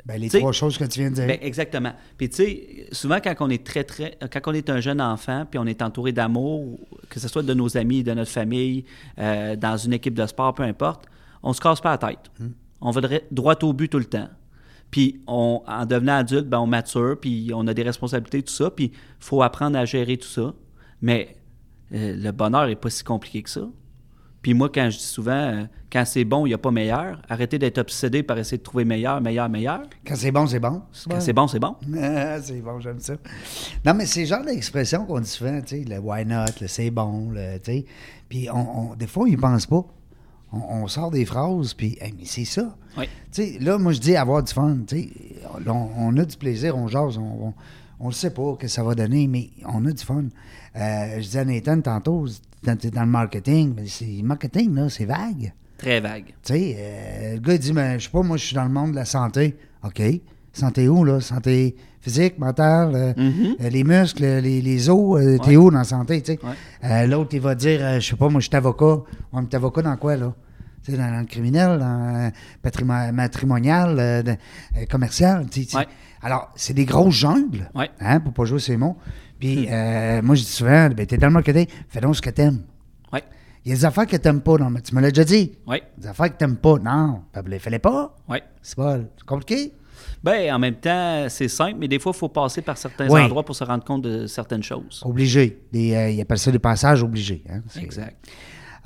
[0.07, 1.27] Ben, les trois choses que tu viens de dire.
[1.27, 1.93] ben, exactement.
[2.17, 5.45] Puis tu sais, souvent quand on est très très quand on est un jeune enfant
[5.51, 8.85] puis on est entouré d'amour, que ce soit de nos amis, de notre famille,
[9.19, 11.07] euh, dans une équipe de sport, peu importe,
[11.43, 12.31] on se casse pas la tête.
[12.81, 14.29] On va droit au but tout le temps.
[14.91, 18.71] Puis on, en devenant adulte, ben, on mature, puis on a des responsabilités, tout ça,
[18.71, 20.53] puis il faut apprendre à gérer tout ça.
[21.03, 21.37] Mais
[21.95, 23.63] euh, le bonheur est pas si compliqué que ça.
[24.43, 27.21] Puis moi, quand je dis souvent, euh, quand c'est bon, il n'y a pas meilleur,
[27.29, 29.83] arrêtez d'être obsédé par essayer de trouver meilleur, meilleur, meilleur.
[30.07, 30.81] Quand c'est bon, c'est bon.
[31.11, 31.77] Quand c'est bon, c'est bon.
[32.01, 33.15] Ah, c'est bon, j'aime ça.
[33.85, 36.69] Non, mais c'est le genre d'expression qu'on dit souvent, tu sais, le why not, le
[36.69, 37.85] c'est bon, le, tu sais.
[38.31, 39.85] Puis on, on- des fois, on y pense pas.
[40.53, 42.75] On, on sort des phrases, puis, hey, mais c'est ça.
[42.97, 43.05] Oui.
[43.31, 45.09] Tu sais, là, moi, je dis avoir du fun, tu sais.
[45.67, 47.53] On, on a du plaisir, on jase, on,
[48.01, 50.25] on, on le sait pas que ça va donner, mais on a du fun.
[50.77, 52.27] Euh, je disais à Nathan tantôt,
[52.63, 55.53] dans, dans le marketing, mais c'est marketing, là, c'est vague.
[55.79, 56.27] Très vague.
[56.43, 58.71] Tu sais, euh, le gars, dit, mais je sais pas, moi, je suis dans le
[58.71, 59.57] monde de la santé.
[59.85, 60.03] OK.
[60.53, 61.21] Santé où, là?
[61.21, 63.57] Santé physique, mentale, euh, Mhm.
[63.71, 66.39] les muscles, les, les os, t'es où dans la santé, tu sais?
[66.83, 67.07] Ouais.
[67.07, 68.99] L'autre, il va dire, je sais pas, moi, je suis avocat.
[69.33, 70.35] Mais t'es avocat dans quoi, là?
[70.85, 72.33] Tu sais, dans, dans le criminel, dans
[73.13, 74.37] matrimonial,
[74.91, 75.79] commercial, tu sais, tu sais.
[75.79, 75.87] Ouais.
[76.23, 77.91] Alors, c'est des grosses jungles, Ouais.
[78.01, 78.97] hein, pour pas jouer ces mots.
[79.39, 82.31] Puis, euh, moi, je dis souvent, ben, t'es dans le marketing, fais donc ce que
[82.31, 82.63] t'aimes.
[83.13, 83.21] Oui.
[83.65, 85.53] Il y a des affaires que t'aimes pas, non, mais tu me l'as déjà dit.
[85.67, 85.79] Oui.
[85.97, 86.77] Des affaires que t'aimes pas.
[86.79, 88.15] Non, ne fais-les pas.
[88.29, 88.39] Oui.
[88.61, 89.73] C'est pas compliqué.
[90.23, 93.23] Ben, en même temps, c'est simple, mais des fois, il faut passer par certains Oui.
[93.23, 95.01] endroits pour se rendre compte de certaines choses.
[95.05, 95.63] Obligé.
[95.73, 97.43] Des, euh, ils appellent ça des passages obligés.
[97.51, 97.61] hein.
[97.81, 98.17] Exact.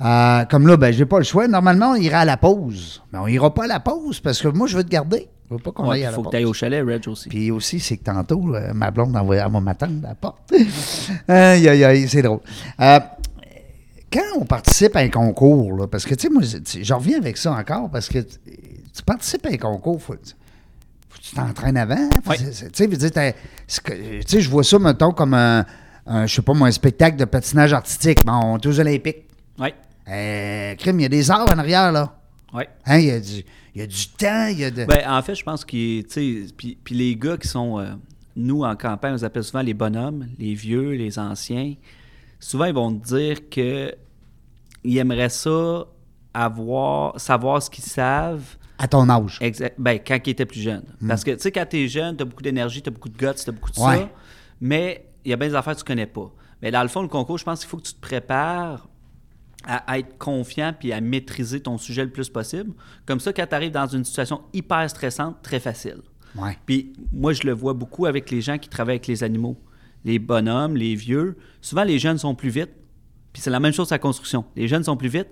[0.01, 1.47] Euh, comme là, ben, j'ai pas le choix.
[1.47, 3.01] Normalement, on ira à la pause.
[3.13, 5.27] Mais on ira pas à la pause parce que moi, je veux te garder.
[5.49, 6.31] Veux pas qu'on Ouais, aille il à la faut pause.
[6.31, 7.29] que tu ailles au chalet, Reg aussi.
[7.29, 10.51] Puis aussi, c'est que tantôt, euh, ma blonde envoie à m'attendre à la porte.
[11.27, 12.39] aïe, aïe, aïe, c'est drôle.
[12.81, 12.99] Euh,
[14.11, 16.41] quand on participe à un concours, là, parce que, tu sais, moi,
[16.81, 21.77] j'en reviens avec ça encore, parce que tu participes à un concours, faut, tu t'entraînes
[21.77, 22.09] avant.
[22.27, 22.35] Oui.
[22.73, 22.85] Tu
[24.27, 25.65] sais, je vois ça, mettons, comme un,
[26.05, 28.25] un, je sais pas moi, un spectacle de patinage artistique.
[28.25, 29.23] Bon, aux Olympiques.
[29.59, 29.69] Oui,
[30.07, 32.15] Euh, crime, il y a des arts en arrière, là.
[32.53, 32.63] oui.
[32.85, 34.85] Hein, il y a du, il y a du temps, il y a de...
[34.85, 37.87] Ben, en fait, je pense que, tu sais, puis puis les gars qui sont, euh,
[38.35, 41.73] nous, en campagne, on les appelle souvent les bonhommes, les vieux, les anciens.
[42.39, 43.93] Souvent, ils vont te dire que
[44.83, 45.85] ils aimeraient ça,
[46.33, 49.37] avoir, savoir ce qu'ils savent, à ton âge.
[49.41, 49.75] Exact.
[49.79, 50.83] Ben, quand il était plus jeune.
[51.07, 53.51] Parce que, tu sais, quand t'es jeune, t'as beaucoup d'énergie, t'as beaucoup de guts, t'as
[53.53, 53.97] beaucoup de Ouais.
[53.99, 54.09] ça.
[54.59, 56.29] Mais il y a bien des affaires que tu connais pas.
[56.61, 58.87] Mais dans le fond, le concours, je pense qu'il faut que tu te prépares
[59.67, 62.71] à, être confiant puis à maîtriser ton sujet le plus possible.
[63.05, 65.97] Comme ça, quand tu arrives dans une situation hyper stressante, très facile.
[66.35, 66.57] Ouais.
[66.65, 69.57] Puis moi, je le vois beaucoup avec les gens qui travaillent avec les animaux.
[70.03, 71.37] Les bonhommes, les vieux.
[71.61, 72.69] Souvent, les jeunes sont plus vite.
[73.33, 74.45] Puis c'est la même chose à la construction.
[74.55, 75.27] Les jeunes sont plus vite,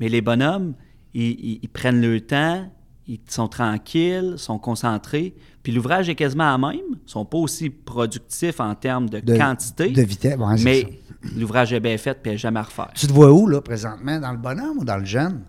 [0.00, 0.74] mais les bonhommes,
[1.14, 2.70] ils, ils- ils prennent le temps,
[3.06, 5.34] ils sont tranquilles, sont concentrés.
[5.62, 6.74] Puis l'ouvrage est quasiment à même.
[7.06, 9.90] Ils sont pas aussi productifs en termes de, De- quantité.
[9.90, 11.00] de vitesse, ouais, mais.
[11.36, 12.90] L'ouvrage est bien fait, puis elle jamais à refaire.
[12.94, 14.18] Tu te vois où, là, présentement?
[14.20, 15.42] Dans le bonhomme ou dans le jeune?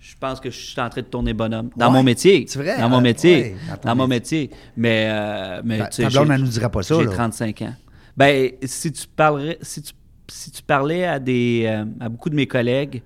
[0.00, 1.70] Je pense que je suis en train de tourner bonhomme.
[1.76, 2.44] Dans Ouais, mon métier.
[2.48, 3.34] c'est vrai, Dans mon métier.
[3.42, 4.50] ouais, dans mon métier.
[4.76, 7.10] Mais, euh, mais Ta- tu sais, blonde, elle nous dira pas ça, J'ai là.
[7.12, 7.74] 35 ans.
[8.16, 9.92] Ben, si tu parlerais, si tu,
[10.28, 13.00] si tu parlais à des, euh, à beaucoup de mes collègues,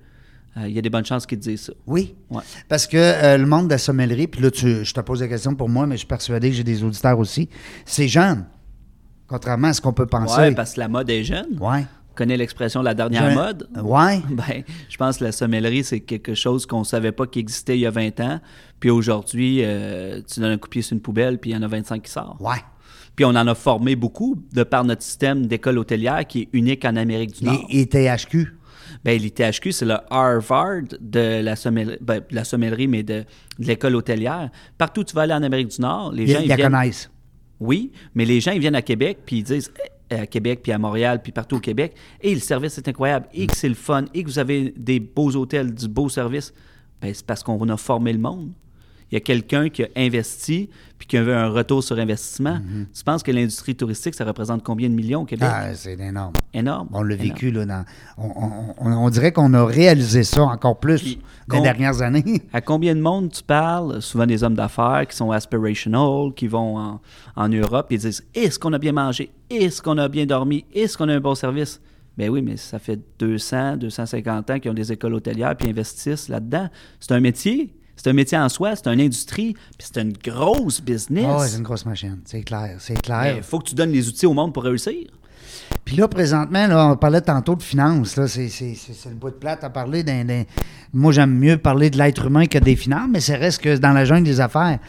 [0.57, 1.73] euh, il y a des bonnes chances qu'ils te disent ça.
[1.85, 2.15] Oui.
[2.31, 2.41] Ouais.
[2.67, 5.27] Parce que euh, le monde de la sommellerie, puis là, tu- je te pose la
[5.27, 7.47] question pour moi, mais je suis persuadé que j'ai des auditeurs aussi,
[7.85, 8.43] c'est jeune.
[9.27, 10.39] Contrairement à ce qu'on peut penser.
[10.39, 11.57] Ouais, parce que la mode est jeune.
[11.59, 13.69] On connaît l'expression la dernière Je- mode.
[13.83, 14.21] Ouais.
[14.29, 17.77] Ben, je pense que la sommellerie, c'est quelque chose qu'on ne savait pas qui existait
[17.77, 18.39] il y a 20 ans.
[18.79, 21.57] Puis aujourd'hui, euh, tu donnes un coup de pied sur une poubelle, puis il y
[21.57, 22.39] en a 25 qui sortent.
[22.41, 22.57] Ouais.
[23.15, 26.85] Puis on en a formé beaucoup de par notre système d'école hôtelière qui est unique
[26.85, 27.65] en Amérique du Nord.
[27.69, 28.53] Et, et THQ.
[29.03, 33.25] Ben, l'ITHQ, c'est le Harvard de la sommellerie, ben, de la sommellerie mais de,
[33.59, 34.49] de l'école hôtelière.
[34.77, 36.71] Partout où tu vas aller en Amérique du Nord, les gens ils ils la viennent.
[36.71, 37.11] connaissent.
[37.59, 39.71] Oui, mais les gens ils viennent à Québec puis ils disent
[40.09, 43.27] eh, à Québec puis à Montréal puis partout au Québec, et le service est incroyable,
[43.33, 46.53] et que c'est le fun, et que vous avez des beaux hôtels, du beau service.
[47.01, 48.51] Ben, c'est parce qu'on a formé le monde.
[49.11, 52.59] Il y a quelqu'un qui a investi puis qui a eu un retour sur investissement.
[52.93, 55.47] Tu penses que l'industrie touristique, ça représente combien de millions au Québec?
[55.51, 56.33] Ah, c'est énorme.
[56.53, 56.89] Énorme.
[56.91, 57.65] On l'a vécu, là.
[57.65, 57.85] Dans,
[58.17, 62.01] on, on- on- on dirait qu'on a réalisé ça encore plus Puis, dans les dernières
[62.01, 62.41] années.
[62.53, 64.01] À combien de monde tu parles?
[64.01, 66.99] Souvent des hommes d'affaires qui sont aspirational, qui vont en,
[67.35, 69.29] en Europe et ils disent Est-ce qu'on a bien mangé?
[69.49, 70.65] Est-ce qu'on a bien dormi?
[70.73, 71.79] Est-ce qu'on a un bon service?
[72.17, 76.27] Ben oui, mais ça fait 200, 250 ans qu'ils ont des écoles hôtelières puis investissent
[76.29, 76.67] là-dedans.
[76.99, 77.71] C'est un métier.
[77.97, 81.25] C'est un métier en soi, c'est une industrie, puis c'est une grosse business.
[81.27, 82.19] Ah c'est une grosse machine.
[82.25, 83.33] C'est clair, c'est clair.
[83.37, 84.93] Il faut que tu donnes les outils au monde pour réussir.
[85.83, 88.19] Puis là, présentement, là, on parlait tantôt de finances.
[88.27, 88.47] C'est,
[89.09, 90.25] le bout de plate à parler d'un.
[90.93, 93.91] Moi, j'aime mieux parler de l'être humain que des finances, mais ça reste que dans
[93.93, 94.79] la jungle des affaires.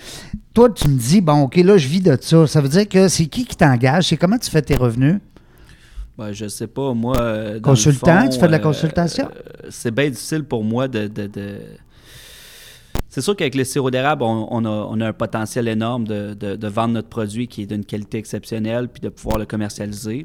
[0.54, 2.46] Toi, tu me dis, bon, OK, là, je vis de ça.
[2.46, 4.08] Ça veut dire que c'est qui qui t'engage?
[4.08, 5.16] C'est comment tu fais tes revenus?
[6.18, 7.16] Ben, je sais pas, moi.
[7.18, 9.26] euh, le Consultant, fond, tu fais de la consultation?
[9.28, 11.06] euh, c'est bien difficile pour moi de.
[11.06, 11.60] de- de-
[13.18, 16.34] C'est sûr qu'avec le sirop d'érable, on, on a, on a un potentiel énorme de,
[16.34, 20.24] de- de vendre notre produit qui est d'une qualité exceptionnelle puis de pouvoir le commercialiser.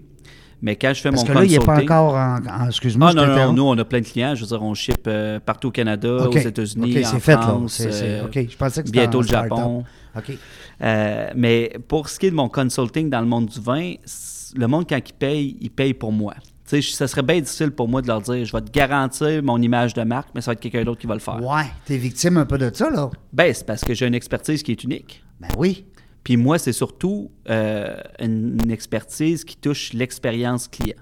[0.62, 2.38] Mais quand je fais Parce mon que là, il n'est pas encore en.
[2.64, 4.36] en- excuse-moi, Ah non, non, non, nous, on a plein de clients.
[4.36, 7.32] Je veux dire, on ship euh, partout au Canada, aux États-Unis, OK, en c'est fait,
[7.34, 7.42] là.
[7.42, 9.28] France, C'est- c'est- euh, OK, je pensais que c'était bientôt le.
[9.28, 9.84] Japon.
[10.16, 10.38] OK.
[10.84, 14.54] Euh, mais pour ce qui est de mon consulting dans le monde du vin, c-
[14.56, 16.36] le monde, quand il paye, il paye pour moi.
[16.82, 19.62] Sais, ça serait bien difficile pour moi de leur dire je vais te garantir mon
[19.62, 21.40] image de marque, mais ça va être quelqu'un d'autre qui va le faire.
[21.44, 23.12] Ouais, t'es victime un peu de ça, là.
[23.32, 25.24] Ben, c'est parce que j'ai une expertise qui est unique.
[25.40, 25.86] Ben oui.
[26.24, 30.98] Puis moi, c'est surtout euh, une, une expertise qui touche l'expérience client.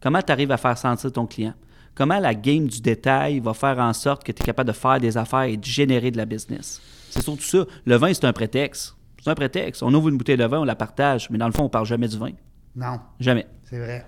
[0.00, 1.54] Comment tu arrives à faire sentir ton client?
[1.94, 4.98] Comment la game du détail va faire en sorte que tu es capable de faire
[4.98, 6.80] des affaires et de générer de la business?
[7.10, 7.64] C'est surtout ça.
[7.84, 8.96] Le vin, c'est un prétexte.
[9.22, 9.82] C'est un prétexte.
[9.82, 11.86] On ouvre une bouteille de vin, on la partage, mais dans le fond, on parle
[11.86, 12.30] jamais du vin.
[12.74, 13.46] Non, Jamais.
[13.64, 14.06] c'est vrai.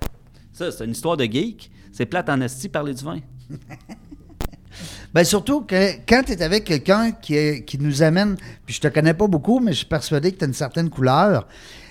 [0.59, 1.71] Ça, c'est une histoire de geek.
[1.93, 3.19] C'est plate en esti parler du vin.
[5.15, 8.89] Ben surtout que quand tu es avec quelqu'un qui, qui nous amène, puis je te
[8.89, 11.47] connais pas beaucoup, mais je suis persuadé que tu as une certaine couleur,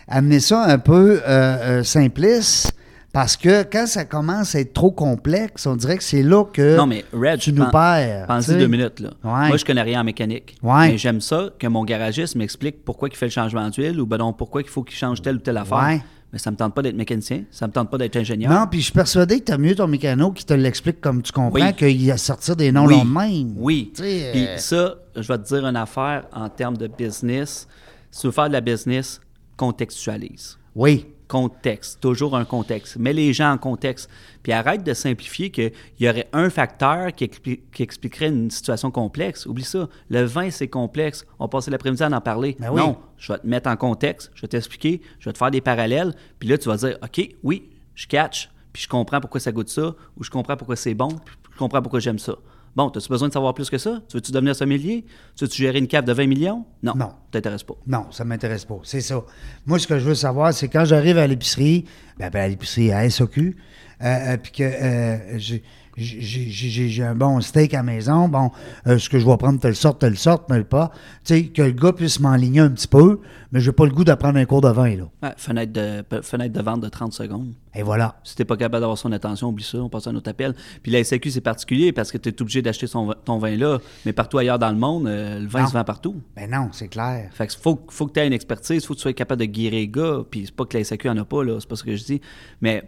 [0.08, 2.72] amener ça un peu euh, euh, simpliste,
[3.12, 6.78] parce que quand ça commence à être trop complexe, on dirait que c'est là que
[6.78, 8.28] Non, mais Red, tu nous pen- perds.
[8.28, 9.10] Pensez deux minutes, là.
[9.24, 9.48] Ouais.
[9.48, 10.56] Moi, je connais rien en mécanique.
[10.62, 10.90] Ouais.
[10.92, 14.18] Mais j'aime ça que mon garagiste m'explique pourquoi il fait le changement d'huile ou ben
[14.18, 15.84] non, pourquoi il faut qu'il change telle ou telle affaire.
[15.84, 16.02] Ouais.
[16.38, 18.52] Mais ça me tente pas d'être mécanicien, ça me tente pas d'être ingénieur.
[18.54, 21.24] Non, puis je suis persuadé que tu as mieux ton mécano qui te l'explique comme
[21.24, 21.74] tu comprends Oui.
[21.74, 23.04] qu'il a sorti des noms oui.
[23.04, 23.54] même.
[23.58, 23.92] Oui.
[23.96, 27.68] Puis euh, ça, je vais te dire une affaire en termes de business.
[28.12, 29.20] Si tu veux faire de la business,
[29.56, 30.60] contextualise.
[30.76, 31.08] Oui.
[31.28, 32.98] Contexte, toujours un contexte.
[32.98, 34.10] Mets les gens en contexte.
[34.44, 38.92] Puis arrête de simplifier qu'il y aurait un facteur qui, expli- qui expliquerait une situation
[38.92, 39.46] complexe.
[39.46, 39.90] Oublie ça.
[40.10, 41.26] Le vin, c'est complexe.
[41.40, 42.56] On passait l'après-midi à en parler.
[42.60, 42.80] Ben oui.
[42.82, 45.62] Non, je vais te mettre en contexte, je vais t'expliquer, je vais te faire des
[45.62, 46.14] parallèles.
[46.40, 49.70] Puis là, tu vas dire, OK, oui, je catch, puis je comprends pourquoi ça goûte
[49.70, 52.36] ça, ou je comprends pourquoi c'est bon, puis je comprends pourquoi j'aime ça.
[52.78, 54.04] Bon, as-tu besoin de savoir plus que ça?
[54.08, 55.04] Tu veux-tu devenir sommelier?
[55.36, 56.64] Tu veux-tu gérer une cave de 20 millions?
[56.84, 56.94] Non.
[56.96, 57.10] Non.
[57.32, 57.74] T'intéresse pas.
[57.88, 58.78] Non, ça ne m'intéresse pas.
[58.84, 59.24] C'est ça.
[59.66, 61.86] Moi, ce que je veux savoir, c'est quand j'arrive à l'épicerie,
[62.20, 63.58] ben, ben, à l'épicerie à SOQ,
[64.04, 65.64] euh, euh, puis que euh, j'ai-
[65.98, 68.52] j'ai un bon steak à la maison, bon,
[68.86, 70.92] euh, ce que je vais prendre telle sorte, telle sorte, mais pas.
[71.24, 73.20] Tu sais, que le gars puisse m'enligner un petit peu,
[73.52, 75.04] mais j'ai pas le goût d'apprendre un cours de vin, là.
[75.24, 77.54] Ouais, fenêtre, de, fenêtre de vente de 30 secondes.
[77.74, 78.20] Et voilà.
[78.24, 80.54] Si t'es pas capable d'avoir son attention, oublie ça, on passe à un autre appel.
[80.84, 84.14] Puis la SAQ, c'est particulier parce que tu es obligé d'acheter ton vin là, mais
[84.14, 85.68] partout ailleurs dans le monde, euh, le vin Non.
[85.68, 86.16] se vend partout.
[86.36, 87.30] Ben non, c'est clair.
[87.32, 89.46] Fait que faut, faut que tu aies une expertise, faut que tu sois capable de
[89.46, 90.22] guérir les gars.
[90.30, 92.04] Puis c'est pas que la SAQ en a pas, là, c'est pas ce que je
[92.04, 92.22] dis.
[92.62, 92.84] Mais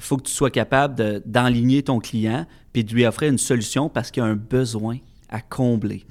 [0.00, 3.88] faut que tu sois capable de- d'enligner ton client puis de lui offrir une solution
[3.88, 6.04] parce qu'il a un besoin à combler.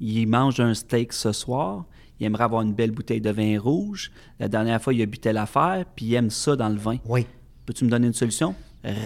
[0.00, 1.84] Il mange un steak ce soir,
[2.18, 4.10] il aimerait avoir une belle bouteille de vin rouge.
[4.40, 6.96] La dernière fois, il a bu telle affaire, puis il aime ça dans le vin.
[7.06, 7.26] Oui.
[7.66, 8.54] Peux-tu me donner une solution?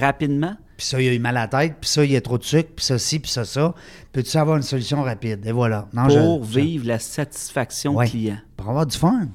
[0.01, 0.57] Rapidement?
[0.79, 2.37] Puis ça, il a eu mal à la tête, puis ça, il y a trop
[2.39, 3.75] de sucre, puis ça, ci, puis ça, ça.
[4.13, 5.45] Peux-tu avoir une solution rapide?
[5.47, 5.89] Et voilà.
[5.93, 8.39] Non, Pour je- vivre la satisfaction client.
[8.57, 9.29] Pour avoir du fun.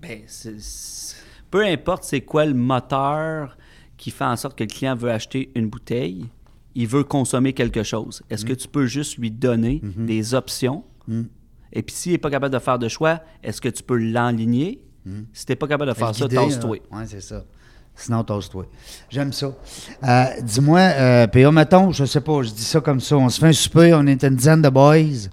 [0.00, 0.20] Ben,
[1.50, 3.56] peu importe c'est quoi le moteur
[4.00, 6.26] qui fait en sorte que le client veut acheter une bouteille,
[6.74, 8.22] il veut consommer quelque chose.
[8.30, 8.48] Est-ce Mm.
[8.48, 10.04] que tu peux juste lui donner Mm-hmm.
[10.06, 10.84] des options?
[11.72, 14.80] Et puis s'il n'est pas capable de faire de choix, est-ce que tu peux l'enligner?
[15.32, 16.28] Si tu n'es pas capable de faire ça, Mm.
[16.28, 16.76] Tasse-toi.
[16.92, 17.44] Oui, c'est ça.
[17.96, 18.66] Sinon, tasse-toi.
[19.10, 19.52] J'aime ça.
[20.04, 23.16] Euh, Dis-moi, euh, PA, mettons, je sais pas, je dis ça comme ça.
[23.16, 25.28] On se fait un souper, on est une dizaine de boys.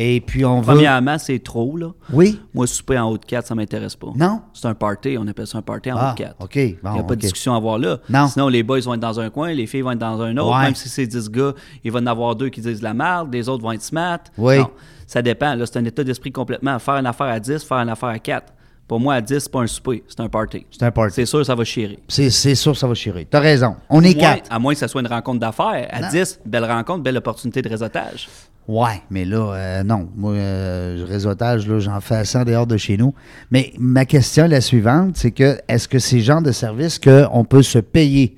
[0.00, 0.74] Et puis on veut.
[0.74, 1.88] Premièrement, c'est trop, là.
[2.12, 2.40] Oui?
[2.54, 4.06] Moi, souper en haut de 4, ça m'intéresse pas.
[4.14, 4.42] Non?
[4.54, 6.36] C'est un party, on appelle ça un party en Ah, haut de 4.
[6.38, 6.54] OK.
[6.56, 7.98] Il n'y a pas de discussion à avoir là.
[8.08, 8.28] Non.
[8.28, 10.56] Sinon, les boys vont être dans un coin, les filles vont être dans un autre.
[10.56, 10.62] Ouais.
[10.66, 12.94] Même si c'est 10 gars, il va y en avoir deux qui disent de la
[12.94, 14.20] merde, les autres vont être smart.
[14.38, 14.58] Oui.
[14.58, 14.70] Non,
[15.06, 15.54] ça dépend.
[15.56, 16.78] Là, c'est un état d'esprit complètement.
[16.78, 18.52] Faire une affaire à 10, faire une affaire à 4.
[18.86, 20.64] Pour moi, à 10, c'est pas un souper, c'est un party.
[20.70, 21.12] C'est un party.
[21.16, 21.98] C'est sûr, ça va chier.
[22.08, 23.26] C'est sûr, ça va chier.
[23.28, 23.74] T'as raison.
[23.90, 24.46] On est Moins- quatre.
[24.50, 25.88] à moins que ça soit une rencontre d'affaires.
[25.90, 26.08] À Non.
[26.10, 28.28] 10, belle rencontre, belle opportunité de réseautage.
[28.68, 30.10] Ouais, mais là, euh, non.
[30.14, 33.14] Moi, euh, réseautage, là, j'en fais assez en dehors de chez nous.
[33.50, 36.98] Mais ma question est la suivante, c'est que est-ce que c'est le genre de service
[36.98, 38.36] qu'on peut se payer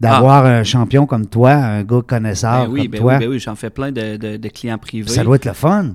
[0.00, 2.66] d'avoir un champion comme toi, un gars connaisseur Ah.
[2.66, 3.12] Ben oui, comme ben toi?
[3.14, 5.08] oui, ben oui, j'en fais plein de, de- de clients privés.
[5.10, 5.94] Ça doit être le fun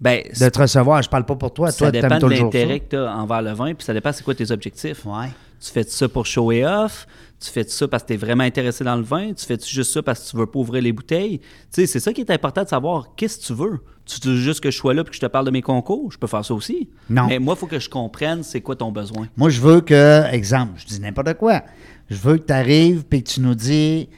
[0.00, 1.00] Ben, de te recevoir.
[1.02, 1.70] Je parle pas pour toi.
[1.70, 4.24] ça toi, dépend de l'intérêt que tu as envers le vin, puis ça dépend c'est
[4.24, 5.06] quoi tes objectifs.
[5.06, 5.28] Ouais.
[5.60, 7.06] Tu fais ça pour show et off,
[7.40, 9.92] tu fais ça parce que tu es vraiment intéressé dans le vin, tu fais juste
[9.92, 11.38] ça parce que tu veux pas ouvrir les bouteilles?
[11.38, 13.78] Tu sais, c'est ça qui est important de savoir qu'est-ce que tu veux.
[14.04, 16.12] Tu veux juste que je sois là et que je te parle de mes concours,
[16.12, 16.88] je peux faire ça aussi.
[17.10, 17.26] Non.
[17.26, 19.26] Mais moi, il faut que je comprenne c'est quoi ton besoin.
[19.36, 21.62] Moi, je veux que, exemple, je dis n'importe quoi.
[22.08, 24.08] Je veux que tu arrives et que tu nous dis.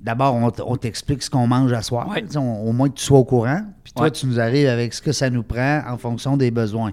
[0.00, 2.06] D'abord, on, t'explique ce qu'on mange à soir.
[2.10, 2.22] Ouais.
[2.36, 3.62] On- au moins que tu sois au courant.
[3.82, 4.10] Puis toi, Ouais.
[4.10, 6.92] tu nous arrives avec ce que ça nous prend en fonction des besoins.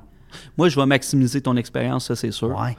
[0.57, 2.57] Moi, je vais maximiser ton expérience, ça c'est sûr.
[2.57, 2.77] Ouais.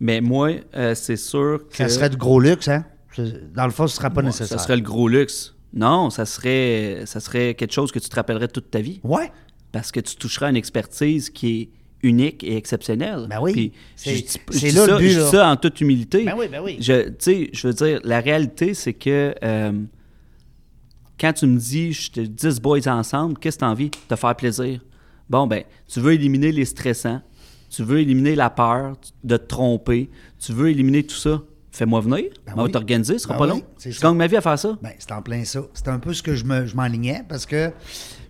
[0.00, 2.84] Mais moi, euh, c'est sûr que Ça serait du gros luxe, hein?
[3.54, 4.58] Dans le fond, ce ne sera pas nécessaire.
[4.58, 5.54] ça serait le gros luxe.
[5.72, 9.00] Non, ça serait, ça serait quelque chose que tu te rappellerais toute ta vie.
[9.04, 9.30] Ouais.
[9.72, 11.68] parce que tu toucheras une expertise qui est
[12.06, 13.26] unique et exceptionnelle.
[13.28, 13.72] Ben oui.
[13.96, 14.12] C'est-
[14.72, 15.24] là le ça- but, Je là.
[15.24, 16.22] dis ça en toute humilité.
[16.24, 16.76] Ben oui, ben oui.
[16.80, 19.72] Je, tu sais, je veux dire, la réalité, c'est que euh,
[21.18, 23.90] quand tu me dis, je te 10 boys ensemble, qu'est-ce que tu as envie?
[23.90, 24.80] Te faire plaisir?
[25.30, 27.20] Bon, ben, tu veux éliminer les stressants,
[27.74, 31.40] tu veux éliminer la peur de te tromper, tu veux éliminer tout ça.
[31.70, 32.70] Fais-moi venir, Ben on va oui.
[32.72, 33.66] t'organiser, ce sera Ben pas oui, long.
[33.78, 34.78] c'est Je gagne ma vie à faire ça.
[34.80, 35.60] Ben, c'est en plein ça.
[35.74, 37.72] C'est un peu ce que je me- je m'enlignais parce que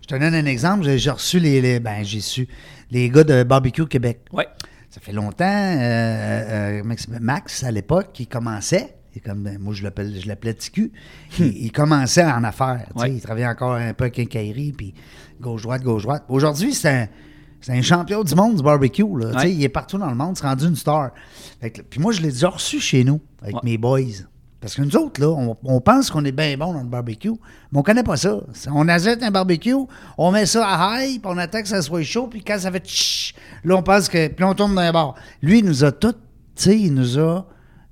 [0.01, 0.83] je te donne un exemple.
[0.83, 2.47] J'ai j'ai reçu les, les- Ben, j'ai su
[2.89, 4.21] les gars de Barbecue Québec.
[4.33, 4.47] Ouais.
[4.89, 5.45] Ça fait longtemps.
[5.45, 8.95] euh, euh, Max, à l'époque, qui commençait.
[9.15, 10.91] Et comme ben, moi, je l'appelle, je l'appelais TQ.
[11.39, 12.87] Il, il commençait en affaires.
[12.95, 13.11] Ouais.
[13.13, 14.93] Il travaillait encore un peu à quincaillerie, puis
[15.39, 16.23] gauche-droite, gauche-droite.
[16.29, 17.07] Aujourd'hui, c'est un,
[17.65, 19.01] c'est un champion du monde du barbecue.
[19.17, 19.51] Là, Ouais.
[19.53, 21.11] Il est partout dans le monde, c'est rendu une star.
[21.89, 23.61] Puis moi, je l'ai déjà reçu chez nous, avec Ouais.
[23.63, 24.01] mes boys.
[24.61, 27.29] Parce que nous autres, là, on, on pense qu'on est bien bon dans le barbecue,
[27.71, 28.39] mais on connaît pas ça.
[28.73, 29.75] On achète un barbecue,
[30.17, 32.71] on met ça à high, puis on attend que ça soit chaud, puis quand ça
[32.71, 34.27] fait tch, là, on pense que.
[34.27, 35.15] Puis on tourne dans les bord.
[35.41, 36.17] Lui, il nous a tout, tu
[36.55, 37.45] sais, il nous a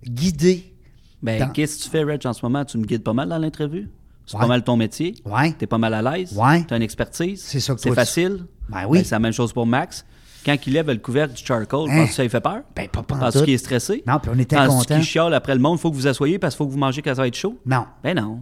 [0.04, 0.74] guidés.
[1.22, 2.66] Ben, Dans- qu'est-ce que tu fais, Reg, en ce moment?
[2.66, 3.86] Tu me guides pas mal dans l'interview?
[4.26, 4.42] C'est Ouais.
[4.42, 5.16] pas mal ton métier?
[5.26, 5.52] Ouais.
[5.54, 6.34] T'es pas mal à l'aise?
[6.38, 6.64] Ouais.
[6.68, 7.42] T'as une expertise?
[7.44, 8.46] C'est ça que C'est facile?
[8.70, 9.02] Ben oui.
[9.04, 10.06] c'est la même chose pour Max.
[10.46, 11.96] Quand il lève le couvercle du charcoal, Hein?
[12.00, 12.62] penses-tu que ça lui fait peur?
[12.76, 13.46] Ben, pas Penses-tu pantoute.
[13.46, 14.04] qu'il est stressé?
[14.08, 14.96] Non, puis on était Penses-tu contents.
[14.96, 16.78] qu'il chiale après le monde, il faut que vous asseyez parce qu'il faut que vous
[16.80, 17.58] mangez quand ça va être chaud?
[17.66, 17.86] Non.
[18.04, 18.40] Ben non.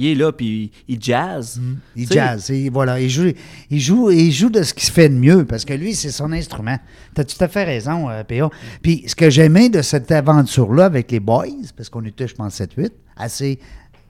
[0.00, 1.58] Il est là, puis il jazz.
[1.60, 1.74] Mm.
[1.96, 3.32] Il jazz, et voilà, il joue,
[3.68, 6.12] il joue, il joue de ce qui se fait de mieux, parce que lui, c'est
[6.12, 6.76] son instrument.
[7.16, 8.48] Tu as tout à fait raison, euh, PA.
[8.80, 12.54] Puis ce que j'aimais de cette aventure-là avec les boys, parce qu'on était, je pense,
[12.60, 13.58] 7-8, assez,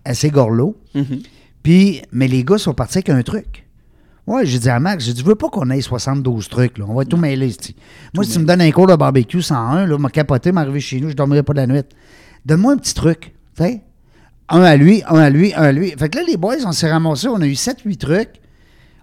[0.05, 1.21] assez gorlots, Mhm.
[1.63, 3.65] puis, mais les gars sont partis avec un truc.
[4.27, 6.85] Ouais, j'ai dit à Max, j'ai dit, je veux pas qu'on ait 72 trucs, là.
[6.87, 7.75] On va tout mêler, c'ti.
[8.15, 11.01] Moi, si tu me donnes un cours de barbecue 101, là, m'a capoté, m'arriver chez
[11.01, 11.81] nous, je dormirai pas de la nuit.
[12.45, 13.83] Donne-moi un petit truc, tu sais.
[14.51, 15.91] Un à lui, un à lui, un à lui.
[15.99, 18.41] Fait que là, les boys, on s'est ramassés, on a eu 7-8 trucs.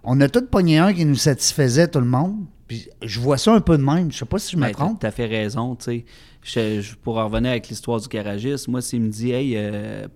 [0.03, 2.35] On a tous pogné un qui nous satisfaisait, tout le monde.
[2.67, 4.11] Puis je vois ça un peu de même.
[4.11, 4.99] Je sais pas si je me Ben, trompe.
[4.99, 6.03] T'as fait raison, tu
[6.43, 6.81] sais.
[7.03, 10.07] Pour en revenir avec l'histoire du garagiste, moi, s'il me dit, hey, euh,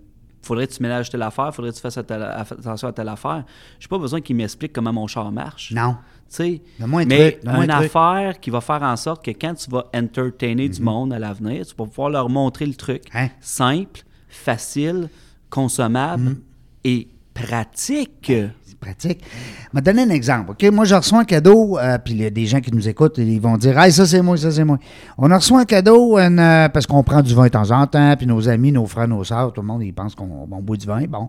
[0.42, 3.44] faudrait que tu ménages telle affaire, faudrait que tu fasses attention à telle affaire,
[3.80, 5.72] j'ai pas besoin qu'il m'explique comment mon char marche.
[5.72, 5.98] Non.
[6.30, 7.86] Tu sais, un mais truc, une un truc.
[7.96, 11.66] affaire qui va faire en sorte que quand tu vas entertainer du monde à l'avenir,
[11.66, 13.04] tu vas pouvoir leur montrer le truc.
[13.16, 13.30] Hein?
[13.42, 15.10] Simple, facile,
[15.50, 16.42] consommable Mhm.
[16.84, 18.32] et pratique.
[18.80, 19.22] Pratique.
[19.24, 20.52] Je vais te donner un exemple.
[20.52, 20.64] OK?
[20.72, 23.18] Moi, je reçois un cadeau, euh, puis il y a des gens qui nous écoutent,
[23.18, 24.78] ils vont dire Hey, ça c'est moi, ça c'est moi.
[25.18, 27.86] On a reçu un cadeau une, euh, parce qu'on prend du vin de temps en
[27.88, 30.62] temps, puis nos amis, nos frères, nos sœurs, tout le monde, ils pensent qu'on on
[30.62, 31.04] boit du vin.
[31.10, 31.28] Bon.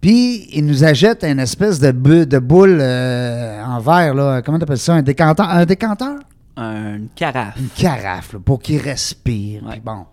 [0.00, 4.40] Puis, ils nous achètent une espèce de, bu- de boule euh, en verre, là.
[4.42, 4.94] Comment tu appelles ça?
[4.94, 5.48] Un décanteur?
[5.50, 6.14] Un décanteur?
[6.56, 7.54] Une carafe.
[7.58, 9.62] Une carafe, là, pour qu'il respire.
[9.64, 9.72] Ouais.
[9.72, 10.04] Puis bon.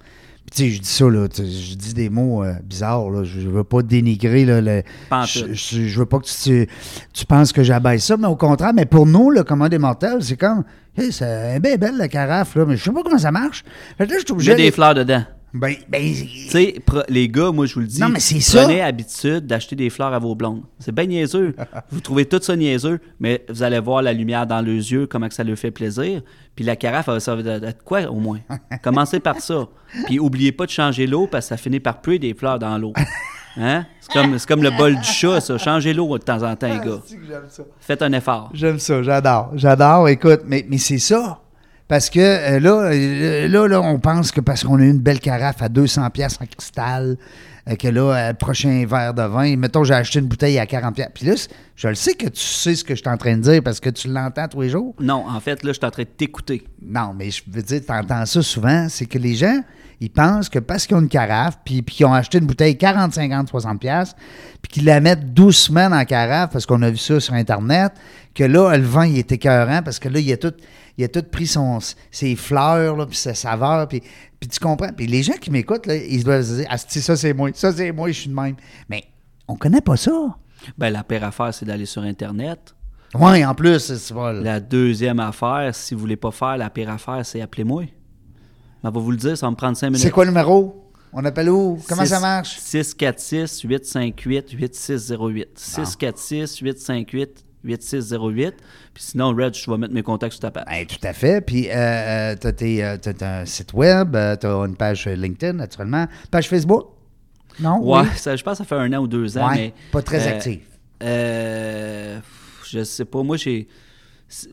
[0.55, 3.23] Tu sais, je dis ça, là, je dis des mots euh, bizarres, là.
[3.25, 4.83] Je, veux pas dénigrer, là, le,
[5.25, 5.47] je, tout.
[5.53, 6.67] je- je veux pas que tu,
[7.13, 10.21] tu penses que j'abaisse ça, mais au contraire, mais pour nous, le commun des mortels,
[10.23, 10.63] c'est comme,
[10.97, 13.65] hey, c'est bien belle, la carafe, là, mais je sais pas comment ça marche.
[13.97, 15.23] Fait que là, je suis obligé J'ai des fleurs dedans.
[15.55, 16.75] Ben, ben, Tu sais,
[17.07, 18.63] les gars, moi, je vous le dis, Non, mais ça.
[18.63, 20.63] prenez habitude d'acheter des fleurs à vos blondes.
[20.79, 21.55] C'est bien niaiseux.
[21.91, 25.29] vous trouvez tout ça niaiseux, mais vous allez voir la lumière dans leurs yeux, comment
[25.29, 26.21] que ça leur fait plaisir.
[26.57, 28.39] Puis la carafe, elle va servir de, de quoi, au moins?
[28.83, 29.67] Commencez par ça.
[30.07, 32.77] Puis oubliez pas de changer l'eau, parce que ça finit par puer des fleurs dans
[32.77, 32.93] l'eau.
[33.57, 33.85] Hein?
[34.01, 35.57] C'est comme, le bol du chat, ça.
[35.57, 37.01] Changez l'eau de temps en temps, les gars.
[37.79, 38.49] Faites un effort.
[38.53, 39.51] J'aime ça, j'adore.
[39.55, 41.39] J'adore, écoute, mais, mais c'est ça.
[41.87, 45.19] Parce que euh, là, euh, là, là, on pense que parce qu'on a une belle
[45.19, 47.17] carafe à 200 pièces en cristal,
[47.67, 50.67] euh, que là, euh, le prochain verre de vin, mettons, j'ai acheté une bouteille à
[50.67, 51.09] 40 pièces.
[51.13, 51.33] Puis là,
[51.75, 53.79] je le sais que tu sais ce que je suis en train de dire parce
[53.79, 54.93] que tu l'entends tous les jours.
[54.99, 56.63] Non, en fait, là, je suis en train de t'écouter.
[56.81, 59.61] Non, mais je veux dire, tu entends ça souvent, c'est que les gens,
[59.99, 62.77] ils pensent que parce qu'ils ont une carafe, puis, puis qu'ils ont acheté une bouteille
[62.77, 64.15] 40, 50, 60 pièces,
[64.61, 67.93] puis qu'ils la mettent doucement dans la carafe, parce qu'on a vu ça sur Internet,
[68.35, 70.53] que là, le vin, il est écœurant, parce que là, il a tout,
[70.97, 71.79] il a tout pris son,
[72.11, 74.01] ses fleurs, là, puis sa saveur, puis,
[74.39, 74.91] puis tu comprends?
[74.95, 77.49] Puis les gens qui m'écoutent, là, ils doivent se dire, ah, c'est ça, c'est moi,
[77.53, 78.55] ça, c'est moi, je suis de même.
[78.89, 79.03] Mais
[79.47, 80.11] on connaît pas ça.
[80.77, 82.75] Ben, la pire affaire, c'est d'aller sur Internet.
[83.13, 84.33] Oui, en plus, c'est pas...
[84.33, 87.83] La deuxième affaire, si vous voulez pas faire la pire affaire, c'est appelez-moi.
[88.83, 90.01] Ben, va vous le dire, ça va me prendre cinq minutes.
[90.01, 90.85] C'est quoi le numéro?
[91.17, 91.79] On appelle où?
[91.87, 92.59] Comment ça marche?
[92.59, 95.45] 646-858-8608.
[95.55, 97.44] 646-858-8608.
[97.65, 100.65] Puis sinon, Red, je vais mettre mes contacts sur ta page.
[100.67, 101.41] Ben, tout à fait.
[101.41, 106.05] Puis, euh, tu as, un site web, tu as une page LinkedIn, naturellement.
[106.31, 106.95] Page Facebook?
[107.59, 107.79] Non?
[107.81, 108.07] Ouais, Oui?
[108.15, 109.73] ça, je pense que ça fait un an ou deux ans, Ouais, mais...
[109.91, 110.59] pas très euh, actif.
[111.03, 112.19] Euh,
[112.67, 113.23] je sais pas.
[113.23, 113.67] Moi, j'ai...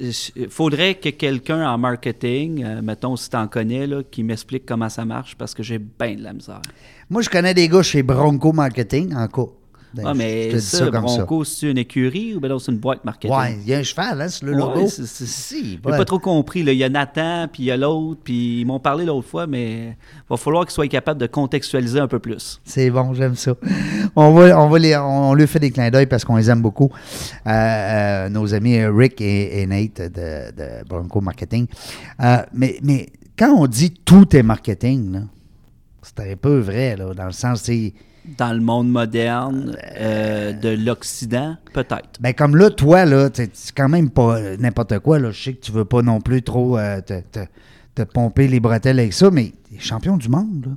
[0.01, 4.67] Il faudrait que quelqu'un en marketing, euh, mettons si tu en connais, là, qui m'explique
[4.67, 6.61] comment ça marche parce que j'ai bien de la misère.
[7.09, 9.51] Moi, je connais des gars chez Bronco Marketing, en cas.
[9.95, 13.37] Ben, Ah, mais ça, comme Bronco, c'est une écurie ou ben c'est une boîte marketing?
[13.37, 14.87] Ouais, il y a un cheval, hein, sur le logo.
[14.89, 15.99] c'est- c'est- Si, J'ai ouais.
[15.99, 16.63] pas trop compris.
[16.63, 16.73] là.
[16.73, 19.47] Il y a Nathan, puis il y a l'autre, puis ils m'ont parlé l'autre fois,
[19.47, 19.97] mais il
[20.31, 22.61] va falloir qu'ils soient capables de contextualiser un peu plus.
[22.65, 23.55] C'est bon, j'aime ça.
[24.17, 26.63] On, va, on, va les, on lui fait des clins d'œil parce qu'on les aime
[26.63, 26.91] beaucoup.
[27.47, 31.67] Euh, euh, nos amis Rick et, et Nate de, de Bronco Marketing.
[32.23, 35.23] Euh, mais, mais quand on dit tout est marketing,
[36.03, 37.93] c'est un peu vrai, là, dans le sens, c'est.
[38.39, 42.21] Dans le monde moderne euh, de l'Occident, peut-être?
[42.21, 45.19] Ben comme là, toi, là, c'est quand même pas euh, n'importe quoi.
[45.19, 45.33] Là.
[45.33, 47.47] Je sais que tu veux pas non plus trop euh, te, te-
[47.97, 50.67] te pomper les bretelles avec ça, mais t'es champion du monde.
[50.67, 50.73] Là.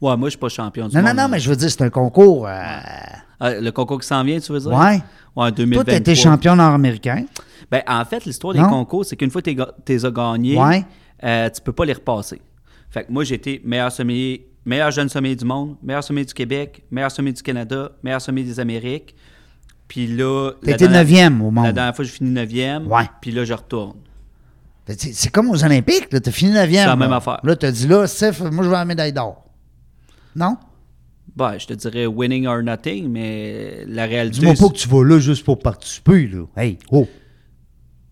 [0.00, 1.16] Ouais, moi, je suis pas champion du Non, non, monde.
[1.18, 2.48] non, mais je veux dire, c'est un concours.
[2.48, 2.62] euh,
[3.40, 4.70] Ah, le concours qui s'en vient, tu veux dire?
[4.72, 4.76] ouais.
[4.96, 5.00] Ouais,
[5.36, 5.84] Toi, 2023.
[5.84, 7.24] t'as été champion nord-américain.
[7.70, 8.68] Ben, en fait, l'histoire des Non?
[8.70, 10.84] concours, c'est qu'une fois que tu les as gagnés, Ouais.
[11.52, 12.42] tu peux pas les repasser.
[12.90, 16.34] Fait que moi, j'ai été meilleur sommelier, meilleur jeune sommelier du monde, meilleur sommelier du
[16.34, 19.16] Québec, meilleur sommelier du Canada, meilleur sommelier des Amériques.
[19.88, 20.52] Puis là...
[20.62, 21.64] Dernière- neuvième au monde.
[21.64, 22.86] La dernière fois, je finis neuvième.
[22.86, 23.04] Ouais.
[23.22, 23.96] Puis là, je retourne.
[24.86, 26.82] Ben, C'est comme aux Olympiques, là, t'as fini neuvième.
[26.84, 27.16] C'est la même là.
[27.16, 27.40] affaire.
[27.42, 29.44] Là, t'as dit là, Steph, moi, je veux la médaille d'or.
[30.36, 30.56] Non?
[31.34, 34.40] Ben, je te dirais winning or nothing, mais la réalité...
[34.40, 36.44] Dis-moi pas que tu vas là juste pour participer, là.
[36.56, 37.08] Hey, oh!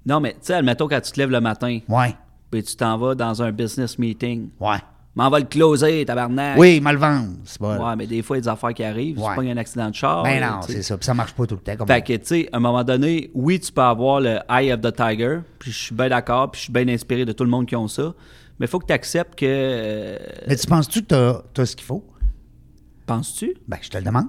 [0.07, 2.15] Non, mais tu sais, admettons quand tu te lèves le matin, Ouais,
[2.51, 4.49] puis tu t'en vas dans un business meeting.
[4.61, 4.79] ouais.
[5.17, 6.59] M'en va le closer, tabarnak.
[6.59, 7.75] Oui, mal vendre, c'est bon.
[7.83, 9.19] Ouais, mais des fois, il y a des affaires qui arrivent.
[9.19, 9.25] Ouais.
[9.31, 10.23] C'est pas un accident de char.
[10.23, 10.97] ben non, tu c'est ça.
[10.99, 11.75] Puis ça marche pas tout le temps.
[11.77, 14.73] Comme Fait que, tu sais, à un moment donné, oui, tu peux avoir le Eye
[14.75, 17.45] of the Tiger, puis je suis bien d'accord, puis je suis bien inspiré de tout
[17.45, 18.13] le monde qui ont ça.
[18.61, 19.47] Mais il faut que tu acceptes que.
[19.49, 22.05] euh, Mais tu penses-tu que t'as as ce qu'il faut?
[23.07, 23.55] Penses-tu?
[23.67, 24.27] Ben, je te le demande.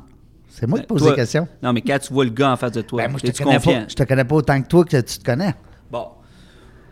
[0.50, 1.48] C'est moi qui Ben, pose toi- des questions.
[1.62, 3.38] Non, mais quand tu vois le gars en face de toi, Ben, moi, je te,
[3.44, 3.82] connais confiant?
[3.82, 5.54] pas, je te connais pas autant que toi que tu te connais.
[5.92, 6.08] Bon.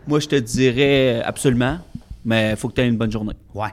[0.06, 1.78] Moi, je te dirais absolument,
[2.24, 3.34] mais il faut que tu aies une bonne journée.
[3.54, 3.68] Ouais.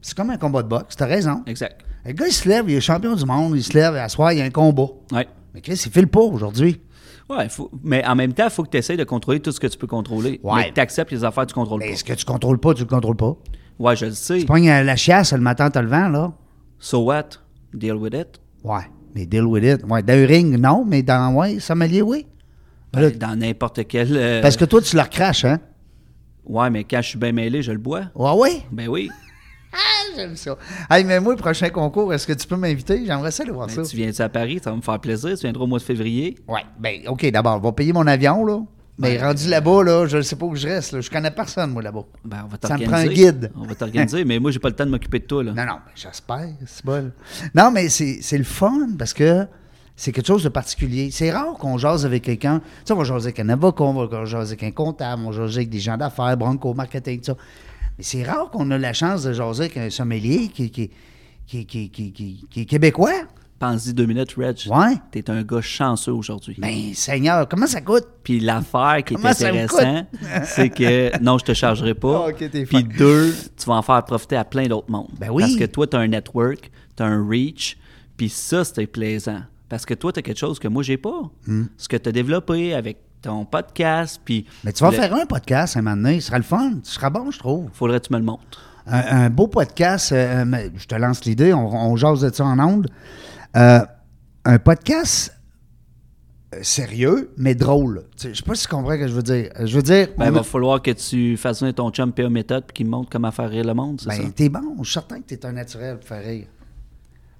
[0.00, 1.42] C'est comme un combat de boxe, t'as raison.
[1.46, 1.80] Exact.
[2.04, 4.32] Le gars, il se lève, il est champion du monde, il se lève, à soir,
[4.32, 4.86] il y a un combat.
[5.12, 5.26] Ouais.
[5.54, 6.80] Mais Chris, il file pas aujourd'hui.
[7.28, 9.60] Ouais, faut- mais en même temps, il faut que tu essaies de contrôler tout ce
[9.60, 10.40] que tu peux contrôler.
[10.42, 10.54] Ouais.
[10.62, 11.96] Mais que tu acceptes les affaires que tu contrôles Mais pas.
[11.96, 13.36] ce que tu contrôles pas, tu le contrôles pas?
[13.78, 14.38] Ouais, je le sais.
[14.38, 16.32] Tu pognes la chiasse le matin, t'as le vent, là.
[16.78, 17.24] So what?
[17.74, 18.40] Deal with it?
[18.64, 18.82] Ouais.
[19.14, 19.84] Mais deal with it.
[19.86, 22.26] Ouais, dans un ring, non, mais dans, ouais, sommelier, oui.
[22.92, 24.16] Ben là, Dans n'importe quel.
[24.16, 25.58] euh, parce que toi, tu leur craches, hein?
[26.46, 28.04] Ouais, mais quand je suis bien mêlé, je le bois.
[28.14, 28.62] Ouais, ouais.
[28.72, 29.10] Ben oui.
[29.72, 29.76] Ah,
[30.16, 30.56] j'aime ça.
[30.90, 33.04] Hey, mais moi, le prochain concours, est-ce que tu peux m'inviter?
[33.04, 33.82] J'aimerais ça aller voir Ben, ça.
[33.82, 35.30] tu viens à Paris, ça va me faire plaisir.
[35.36, 36.36] Tu viendras au mois de février.
[36.48, 38.60] Ouais, ben, OK, d'abord, on va payer mon avion, là.
[39.00, 41.00] Mais rendu là-bas, là, je ne sais pas où je reste, là.
[41.00, 42.02] Je connais personne, moi, là-bas.
[42.24, 43.52] Ben, on va Ça me prend un guide.
[43.56, 45.52] On va t'organiser, mais moi, j'ai pas le temps de m'occuper de toi, là.
[45.52, 47.12] Non, non, ben, j'espère, c'est bon.
[47.54, 49.46] Non, mais c'est c'est le fun parce que
[49.94, 51.10] c'est quelque chose de particulier.
[51.12, 52.58] C'est rare qu'on jase avec quelqu'un.
[52.60, 55.30] Tu sais, on va jaser avec un avocat, on va jaser avec un comptable, on
[55.30, 57.36] va jaser avec des gens d'affaires, bronco, marketing, tout ça.
[57.98, 60.90] Mais c'est rare qu'on a la chance de jaser avec un sommelier qui, qui,
[61.46, 63.12] qui, qui, qui, qui- qui est québécois.
[63.58, 64.56] Pense-y deux minutes, Reg.
[64.68, 64.94] Ouais.
[65.10, 66.54] T'es un gars chanceux aujourd'hui.
[66.58, 68.06] Ben, Seigneur, comment ça coûte?
[68.22, 70.06] Puis l'affaire qui est Comment ça me intéressant,
[70.44, 72.28] c'est que non, je te chargerai pas.
[72.68, 75.10] Puis deux, tu vas en faire profiter à plein d'autres mondes.
[75.18, 75.42] Ben oui.
[75.42, 77.76] Parce que toi, tu as un network, tu as un reach,
[78.16, 79.40] puis ça, c'était plaisant.
[79.68, 81.22] Parce que toi, tu as quelque chose que moi, j'ai pas.
[81.48, 81.64] Hmm.
[81.76, 84.46] Ce que tu as développé avec ton podcast, puis.
[84.64, 86.94] Mais tu vas le- faire un podcast un moment donné, ce sera le fun, ce
[86.94, 87.68] sera bon, je trouve.
[87.72, 88.62] Faudrait que tu me le montres.
[88.86, 92.44] Un, un beau podcast, euh, mais je te lance l'idée, on, on jase de ça
[92.44, 92.88] en ondes.
[93.56, 93.80] Euh,
[94.44, 95.34] un podcast
[96.54, 98.04] euh, sérieux, mais drôle.
[98.18, 99.50] Je sais pas si tu comprends ce que je veux dire.
[99.60, 102.30] Euh, Je veux dire, Ben, il va a- falloir que tu fasses ton chum PA
[102.30, 104.30] méthode puis qu'il me montre comment faire rire le monde, c'est ben, ça?
[104.34, 106.46] t'es bon, je suis certain que t'es un naturel pour faire rire.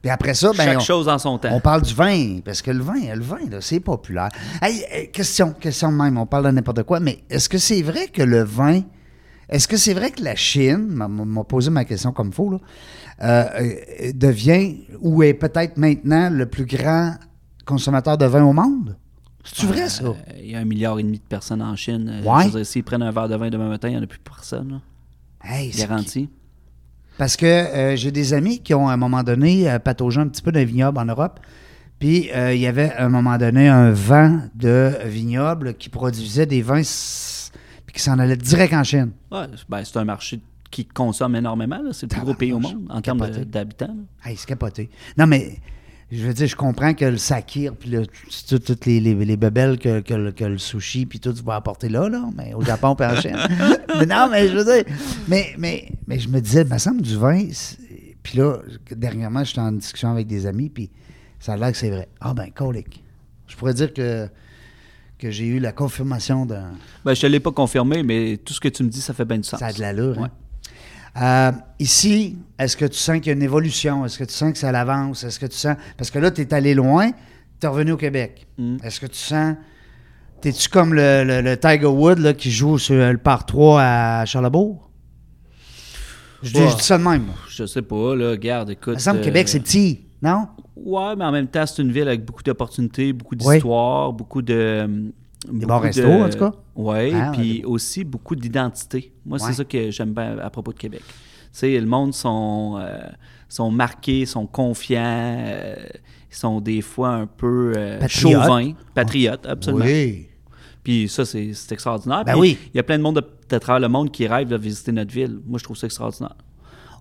[0.01, 1.49] Puis après ça, ben, Chaque on, chose en son temps.
[1.53, 4.29] on parle du vin, parce que le vin, le vin, c'est populaire.
[4.63, 7.83] Hey, euh, question, question de même, on parle de n'importe quoi, mais est-ce que c'est
[7.83, 8.83] vrai que le vin,
[9.49, 12.59] est-ce que c'est vrai que la Chine, m'a- m'a posé ma question comme faux, là,
[13.23, 17.15] euh, euh, devient, ou est peut-être maintenant le plus grand
[17.67, 18.97] consommateur de vin au monde?
[19.45, 20.05] C'est-tu vrai, ça?
[20.05, 22.23] Euh, Il y a un milliard et demi de personnes en Chine.
[22.25, 22.65] Ouais.
[22.65, 24.71] S'ils prennent un verre de vin demain matin, il n'y en a plus personne.
[24.71, 24.81] là.
[25.43, 26.29] Hey, c'est- Garanti.
[27.19, 30.29] Parce que euh, j'ai des amis qui ont à un moment donné euh, pataugé un
[30.29, 31.41] petit peu d'un vignoble en Europe.
[31.99, 36.47] Puis euh, il y avait à un moment donné un vent de vignoble qui produisait
[36.47, 36.81] des vins
[37.87, 39.11] puis qui s'en allait direct en Chine.
[39.33, 40.41] Ouais, ben, c'est un marché
[40.71, 41.81] qui consomme énormément.
[41.91, 43.97] C'est le plus gros pays au monde en termes d'habitants.
[44.25, 44.89] Hey, c'est capoté.
[45.17, 45.59] Non, mais
[46.11, 48.07] je veux dire, je comprends que le sakir, puis le-
[48.49, 51.43] tout- toutes les, les, les bebelles que, que le- que le sushi, puis tout, tu
[51.43, 53.37] vas apporter là, là, mais au Japon, puis en Chine.
[53.99, 54.85] mais non, mais je veux dire,
[55.29, 57.47] mais, mais, mais je me disais, il me semble du vin,
[58.23, 58.57] puis là,
[58.91, 60.91] dernièrement, j'étais en discussion avec des amis, puis
[61.41, 62.09] ça a l'air que c'est vrai.
[62.21, 63.03] Ah ben, colique.
[63.47, 64.29] Je pourrais dire que,
[65.19, 66.71] que j'ai eu la confirmation d'un...
[67.05, 69.13] Ben, je ne te l'ai pas confirmé, mais tout ce que tu me dis, ça
[69.15, 69.61] fait bien du sens.
[69.61, 70.31] Ça a de l'allure, hein?
[71.21, 74.05] Euh, ici, est-ce que tu sens qu'il y a une évolution?
[74.05, 75.25] Est-ce que tu sens que ça l'avance?
[75.25, 75.77] Est-ce que tu sens.
[75.97, 77.11] Parce que là, tu es allé loin,
[77.61, 78.47] tu es revenu au Québec.
[78.59, 78.77] Mm.
[78.83, 79.55] Est-ce que tu sens.
[80.41, 84.25] T'es-tu comme le, le- le Tiger Wood là, qui joue sur le par 3 à
[84.27, 84.89] Charlebourg?
[86.43, 86.69] Je dis, Ouais.
[86.71, 87.27] je dis ça de même.
[87.49, 88.93] Je sais pas, là, garde, écoute.
[88.95, 90.47] Il me semble que euh, Québec, c'est petit, non?
[90.77, 93.55] Ouais, mais en même temps, c'est une ville avec beaucoup d'opportunités, beaucoup Oui.
[93.57, 95.11] d'histoires, beaucoup de.
[95.51, 96.53] Des bons restos, en tout cas?
[96.75, 97.65] Oui, Ah, puis ouais.
[97.65, 99.13] aussi beaucoup d'identité.
[99.25, 99.47] Moi, Ouais.
[99.47, 101.03] c'est ça que j'aime bien à propos de Québec.
[101.07, 101.15] Tu
[101.53, 102.99] sais, le monde sont, euh,
[103.49, 105.77] sont marqués, sont confiants, euh,
[106.31, 108.33] ils sont des fois un peu euh, Patriotes.
[108.43, 109.85] chauvins, patriotes, absolument.
[109.85, 110.27] Oui.
[110.83, 112.25] Puis ça, c'est extraordinaire.
[112.25, 112.59] Ben Puis oui.
[112.75, 114.91] Il y a plein de monde de, de travers le monde qui rêvent de visiter
[114.93, 115.39] notre ville.
[115.47, 116.35] Moi, je trouve ça extraordinaire.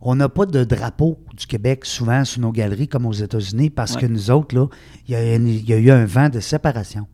[0.01, 3.95] On n'a pas de drapeau du Québec souvent sur nos galeries comme aux États-Unis parce
[3.95, 4.01] Ouais.
[4.01, 4.67] que nous autres, là,
[5.09, 7.07] y, il y a eu un vent de séparation.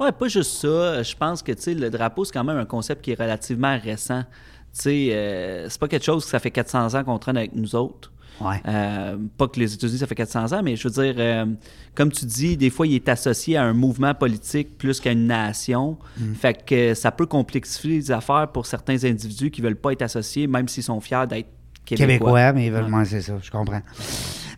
[0.00, 1.02] Ouais, pas juste ça.
[1.02, 4.24] Je pense que le drapeau, c'est quand même un concept qui est relativement récent.
[4.86, 8.10] Euh, c'est pas quelque chose que ça fait 400 ans qu'on traîne avec nous autres.
[8.40, 8.60] Ouais.
[8.66, 11.46] Euh, pas que les États-Unis, ça fait 400 ans, mais je veux dire, euh,
[11.94, 15.26] comme tu dis, des fois, il est associé à un mouvement politique plus qu'à une
[15.26, 15.98] nation.
[16.16, 16.34] Mm.
[16.34, 20.46] Fait que ça peut complexifier les affaires pour certains individus qui veulent pas être associés,
[20.46, 21.50] même s'ils sont fiers d'être
[21.84, 22.06] québécois.
[22.06, 22.90] Québécois, mais ils veulent Ouais.
[22.90, 23.80] moins, c'est ça, je comprends.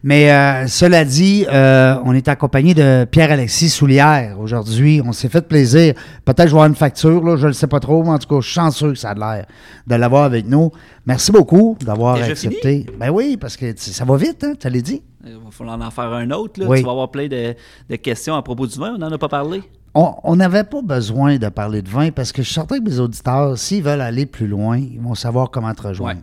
[0.06, 5.00] Mais euh, cela dit, euh, on est accompagné de Pierre-Alexis Soulière aujourd'hui.
[5.02, 5.94] On s'est fait plaisir.
[6.26, 8.10] Peut-être que je vais avoir une facture, là, je ne le sais pas trop, mais
[8.10, 9.46] en tout cas, je suis chanceux que ça a l'air
[9.86, 10.70] de l'avoir avec nous.
[11.06, 12.84] Merci beaucoup d'avoir accepté.
[13.00, 15.02] Ben oui, parce que ça va vite, hein, tu l'as dit.
[15.26, 16.60] Il va falloir en faire un autre.
[16.60, 16.66] Là.
[16.68, 16.80] Oui.
[16.80, 17.54] Tu vas avoir plein de,
[17.88, 18.92] de questions à propos du vin.
[18.94, 19.62] On n'en a pas parlé.
[19.94, 22.84] On on n'avait pas besoin de parler de vin parce que je suis certain que
[22.84, 26.20] mes auditeurs, s'ils veulent aller plus loin, ils vont savoir comment te rejoindre.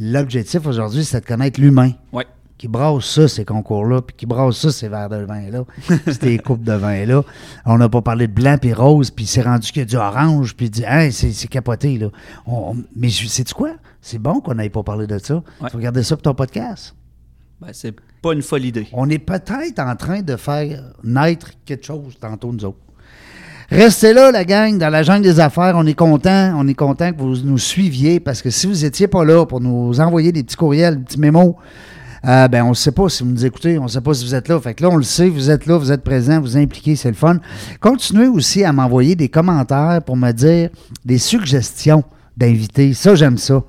[0.00, 2.22] L'objectif aujourd'hui, c'est de connaître l'humain Oui.
[2.56, 5.64] qui brasse ça, ces concours-là, puis qui brasse ça, ces verres de vin-là,
[6.20, 7.24] ces coupes de vin-là.
[7.66, 9.96] On n'a pas parlé de blanc puis rose, puis c'est rendu qu'il y a du
[9.96, 12.10] orange, puis dit, hey, c'est c'est capoté, là.
[12.46, 13.72] On- on- mais sais-tu quoi?
[14.00, 15.42] C'est bon qu'on n'ait pas parlé de ça.
[15.60, 15.68] Ouais.
[15.70, 16.94] Tu regarder ça pour ton podcast.
[17.60, 18.86] Ben, c'est pas une folle idée.
[18.92, 22.78] On est peut-être en train de faire naître quelque chose tantôt, nous autres.
[23.70, 25.74] Restez là, la gang, dans la jungle des affaires.
[25.76, 29.08] On est content, on est content que vous nous suiviez parce que si vous n'étiez
[29.08, 31.54] pas là pour nous envoyer des petits courriels, des petits mémos,
[32.26, 34.24] euh, ben on ne sait pas si vous nous écoutez, on ne sait pas si
[34.24, 34.58] vous êtes là.
[34.58, 37.10] Fait que là, on le sait, vous êtes là, vous êtes présents, vous impliquez, c'est
[37.10, 37.40] le fun.
[37.78, 40.70] Continuez aussi à m'envoyer des commentaires pour me dire
[41.04, 42.04] des suggestions
[42.38, 42.94] d'invités.
[42.94, 43.62] Ça, j'aime ça.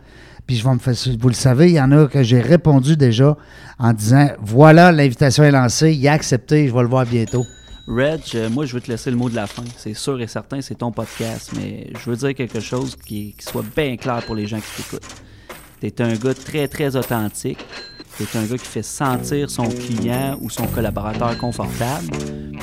[0.47, 2.95] Puis je vais me faire, vous le savez, il y en a que j'ai répondu
[2.95, 3.35] déjà
[3.77, 7.43] en disant voilà, l'invitation est lancée, il a accepté, je vais le voir bientôt.
[7.89, 9.63] Reg, euh, moi, je veux te laisser le mot de la fin.
[9.75, 13.45] C'est sûr et certain, c'est ton podcast, mais je veux dire quelque chose qui, qui
[13.45, 15.15] soit bien clair pour les gens qui t'écoutent.
[15.81, 17.57] T'es un gars très, très authentique.
[18.17, 22.07] T'es un gars qui fait sentir son client ou son collaborateur confortable.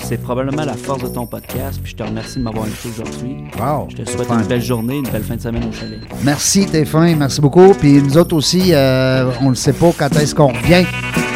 [0.03, 1.81] C'est probablement la force de ton podcast.
[1.83, 3.37] Puis je te remercie de m'avoir invité aujourd'hui.
[3.59, 3.89] Wow.
[3.91, 5.99] Je te souhaite une belle journée, une belle fin de semaine au chalet.
[6.23, 7.73] Merci, t'es fin, merci beaucoup.
[7.75, 10.85] Puis nous autres aussi, euh, on ne sait pas quand est-ce qu'on revient,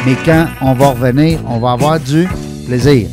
[0.05, 2.27] mais quand on va revenir, on va avoir du
[2.67, 3.09] plaisir.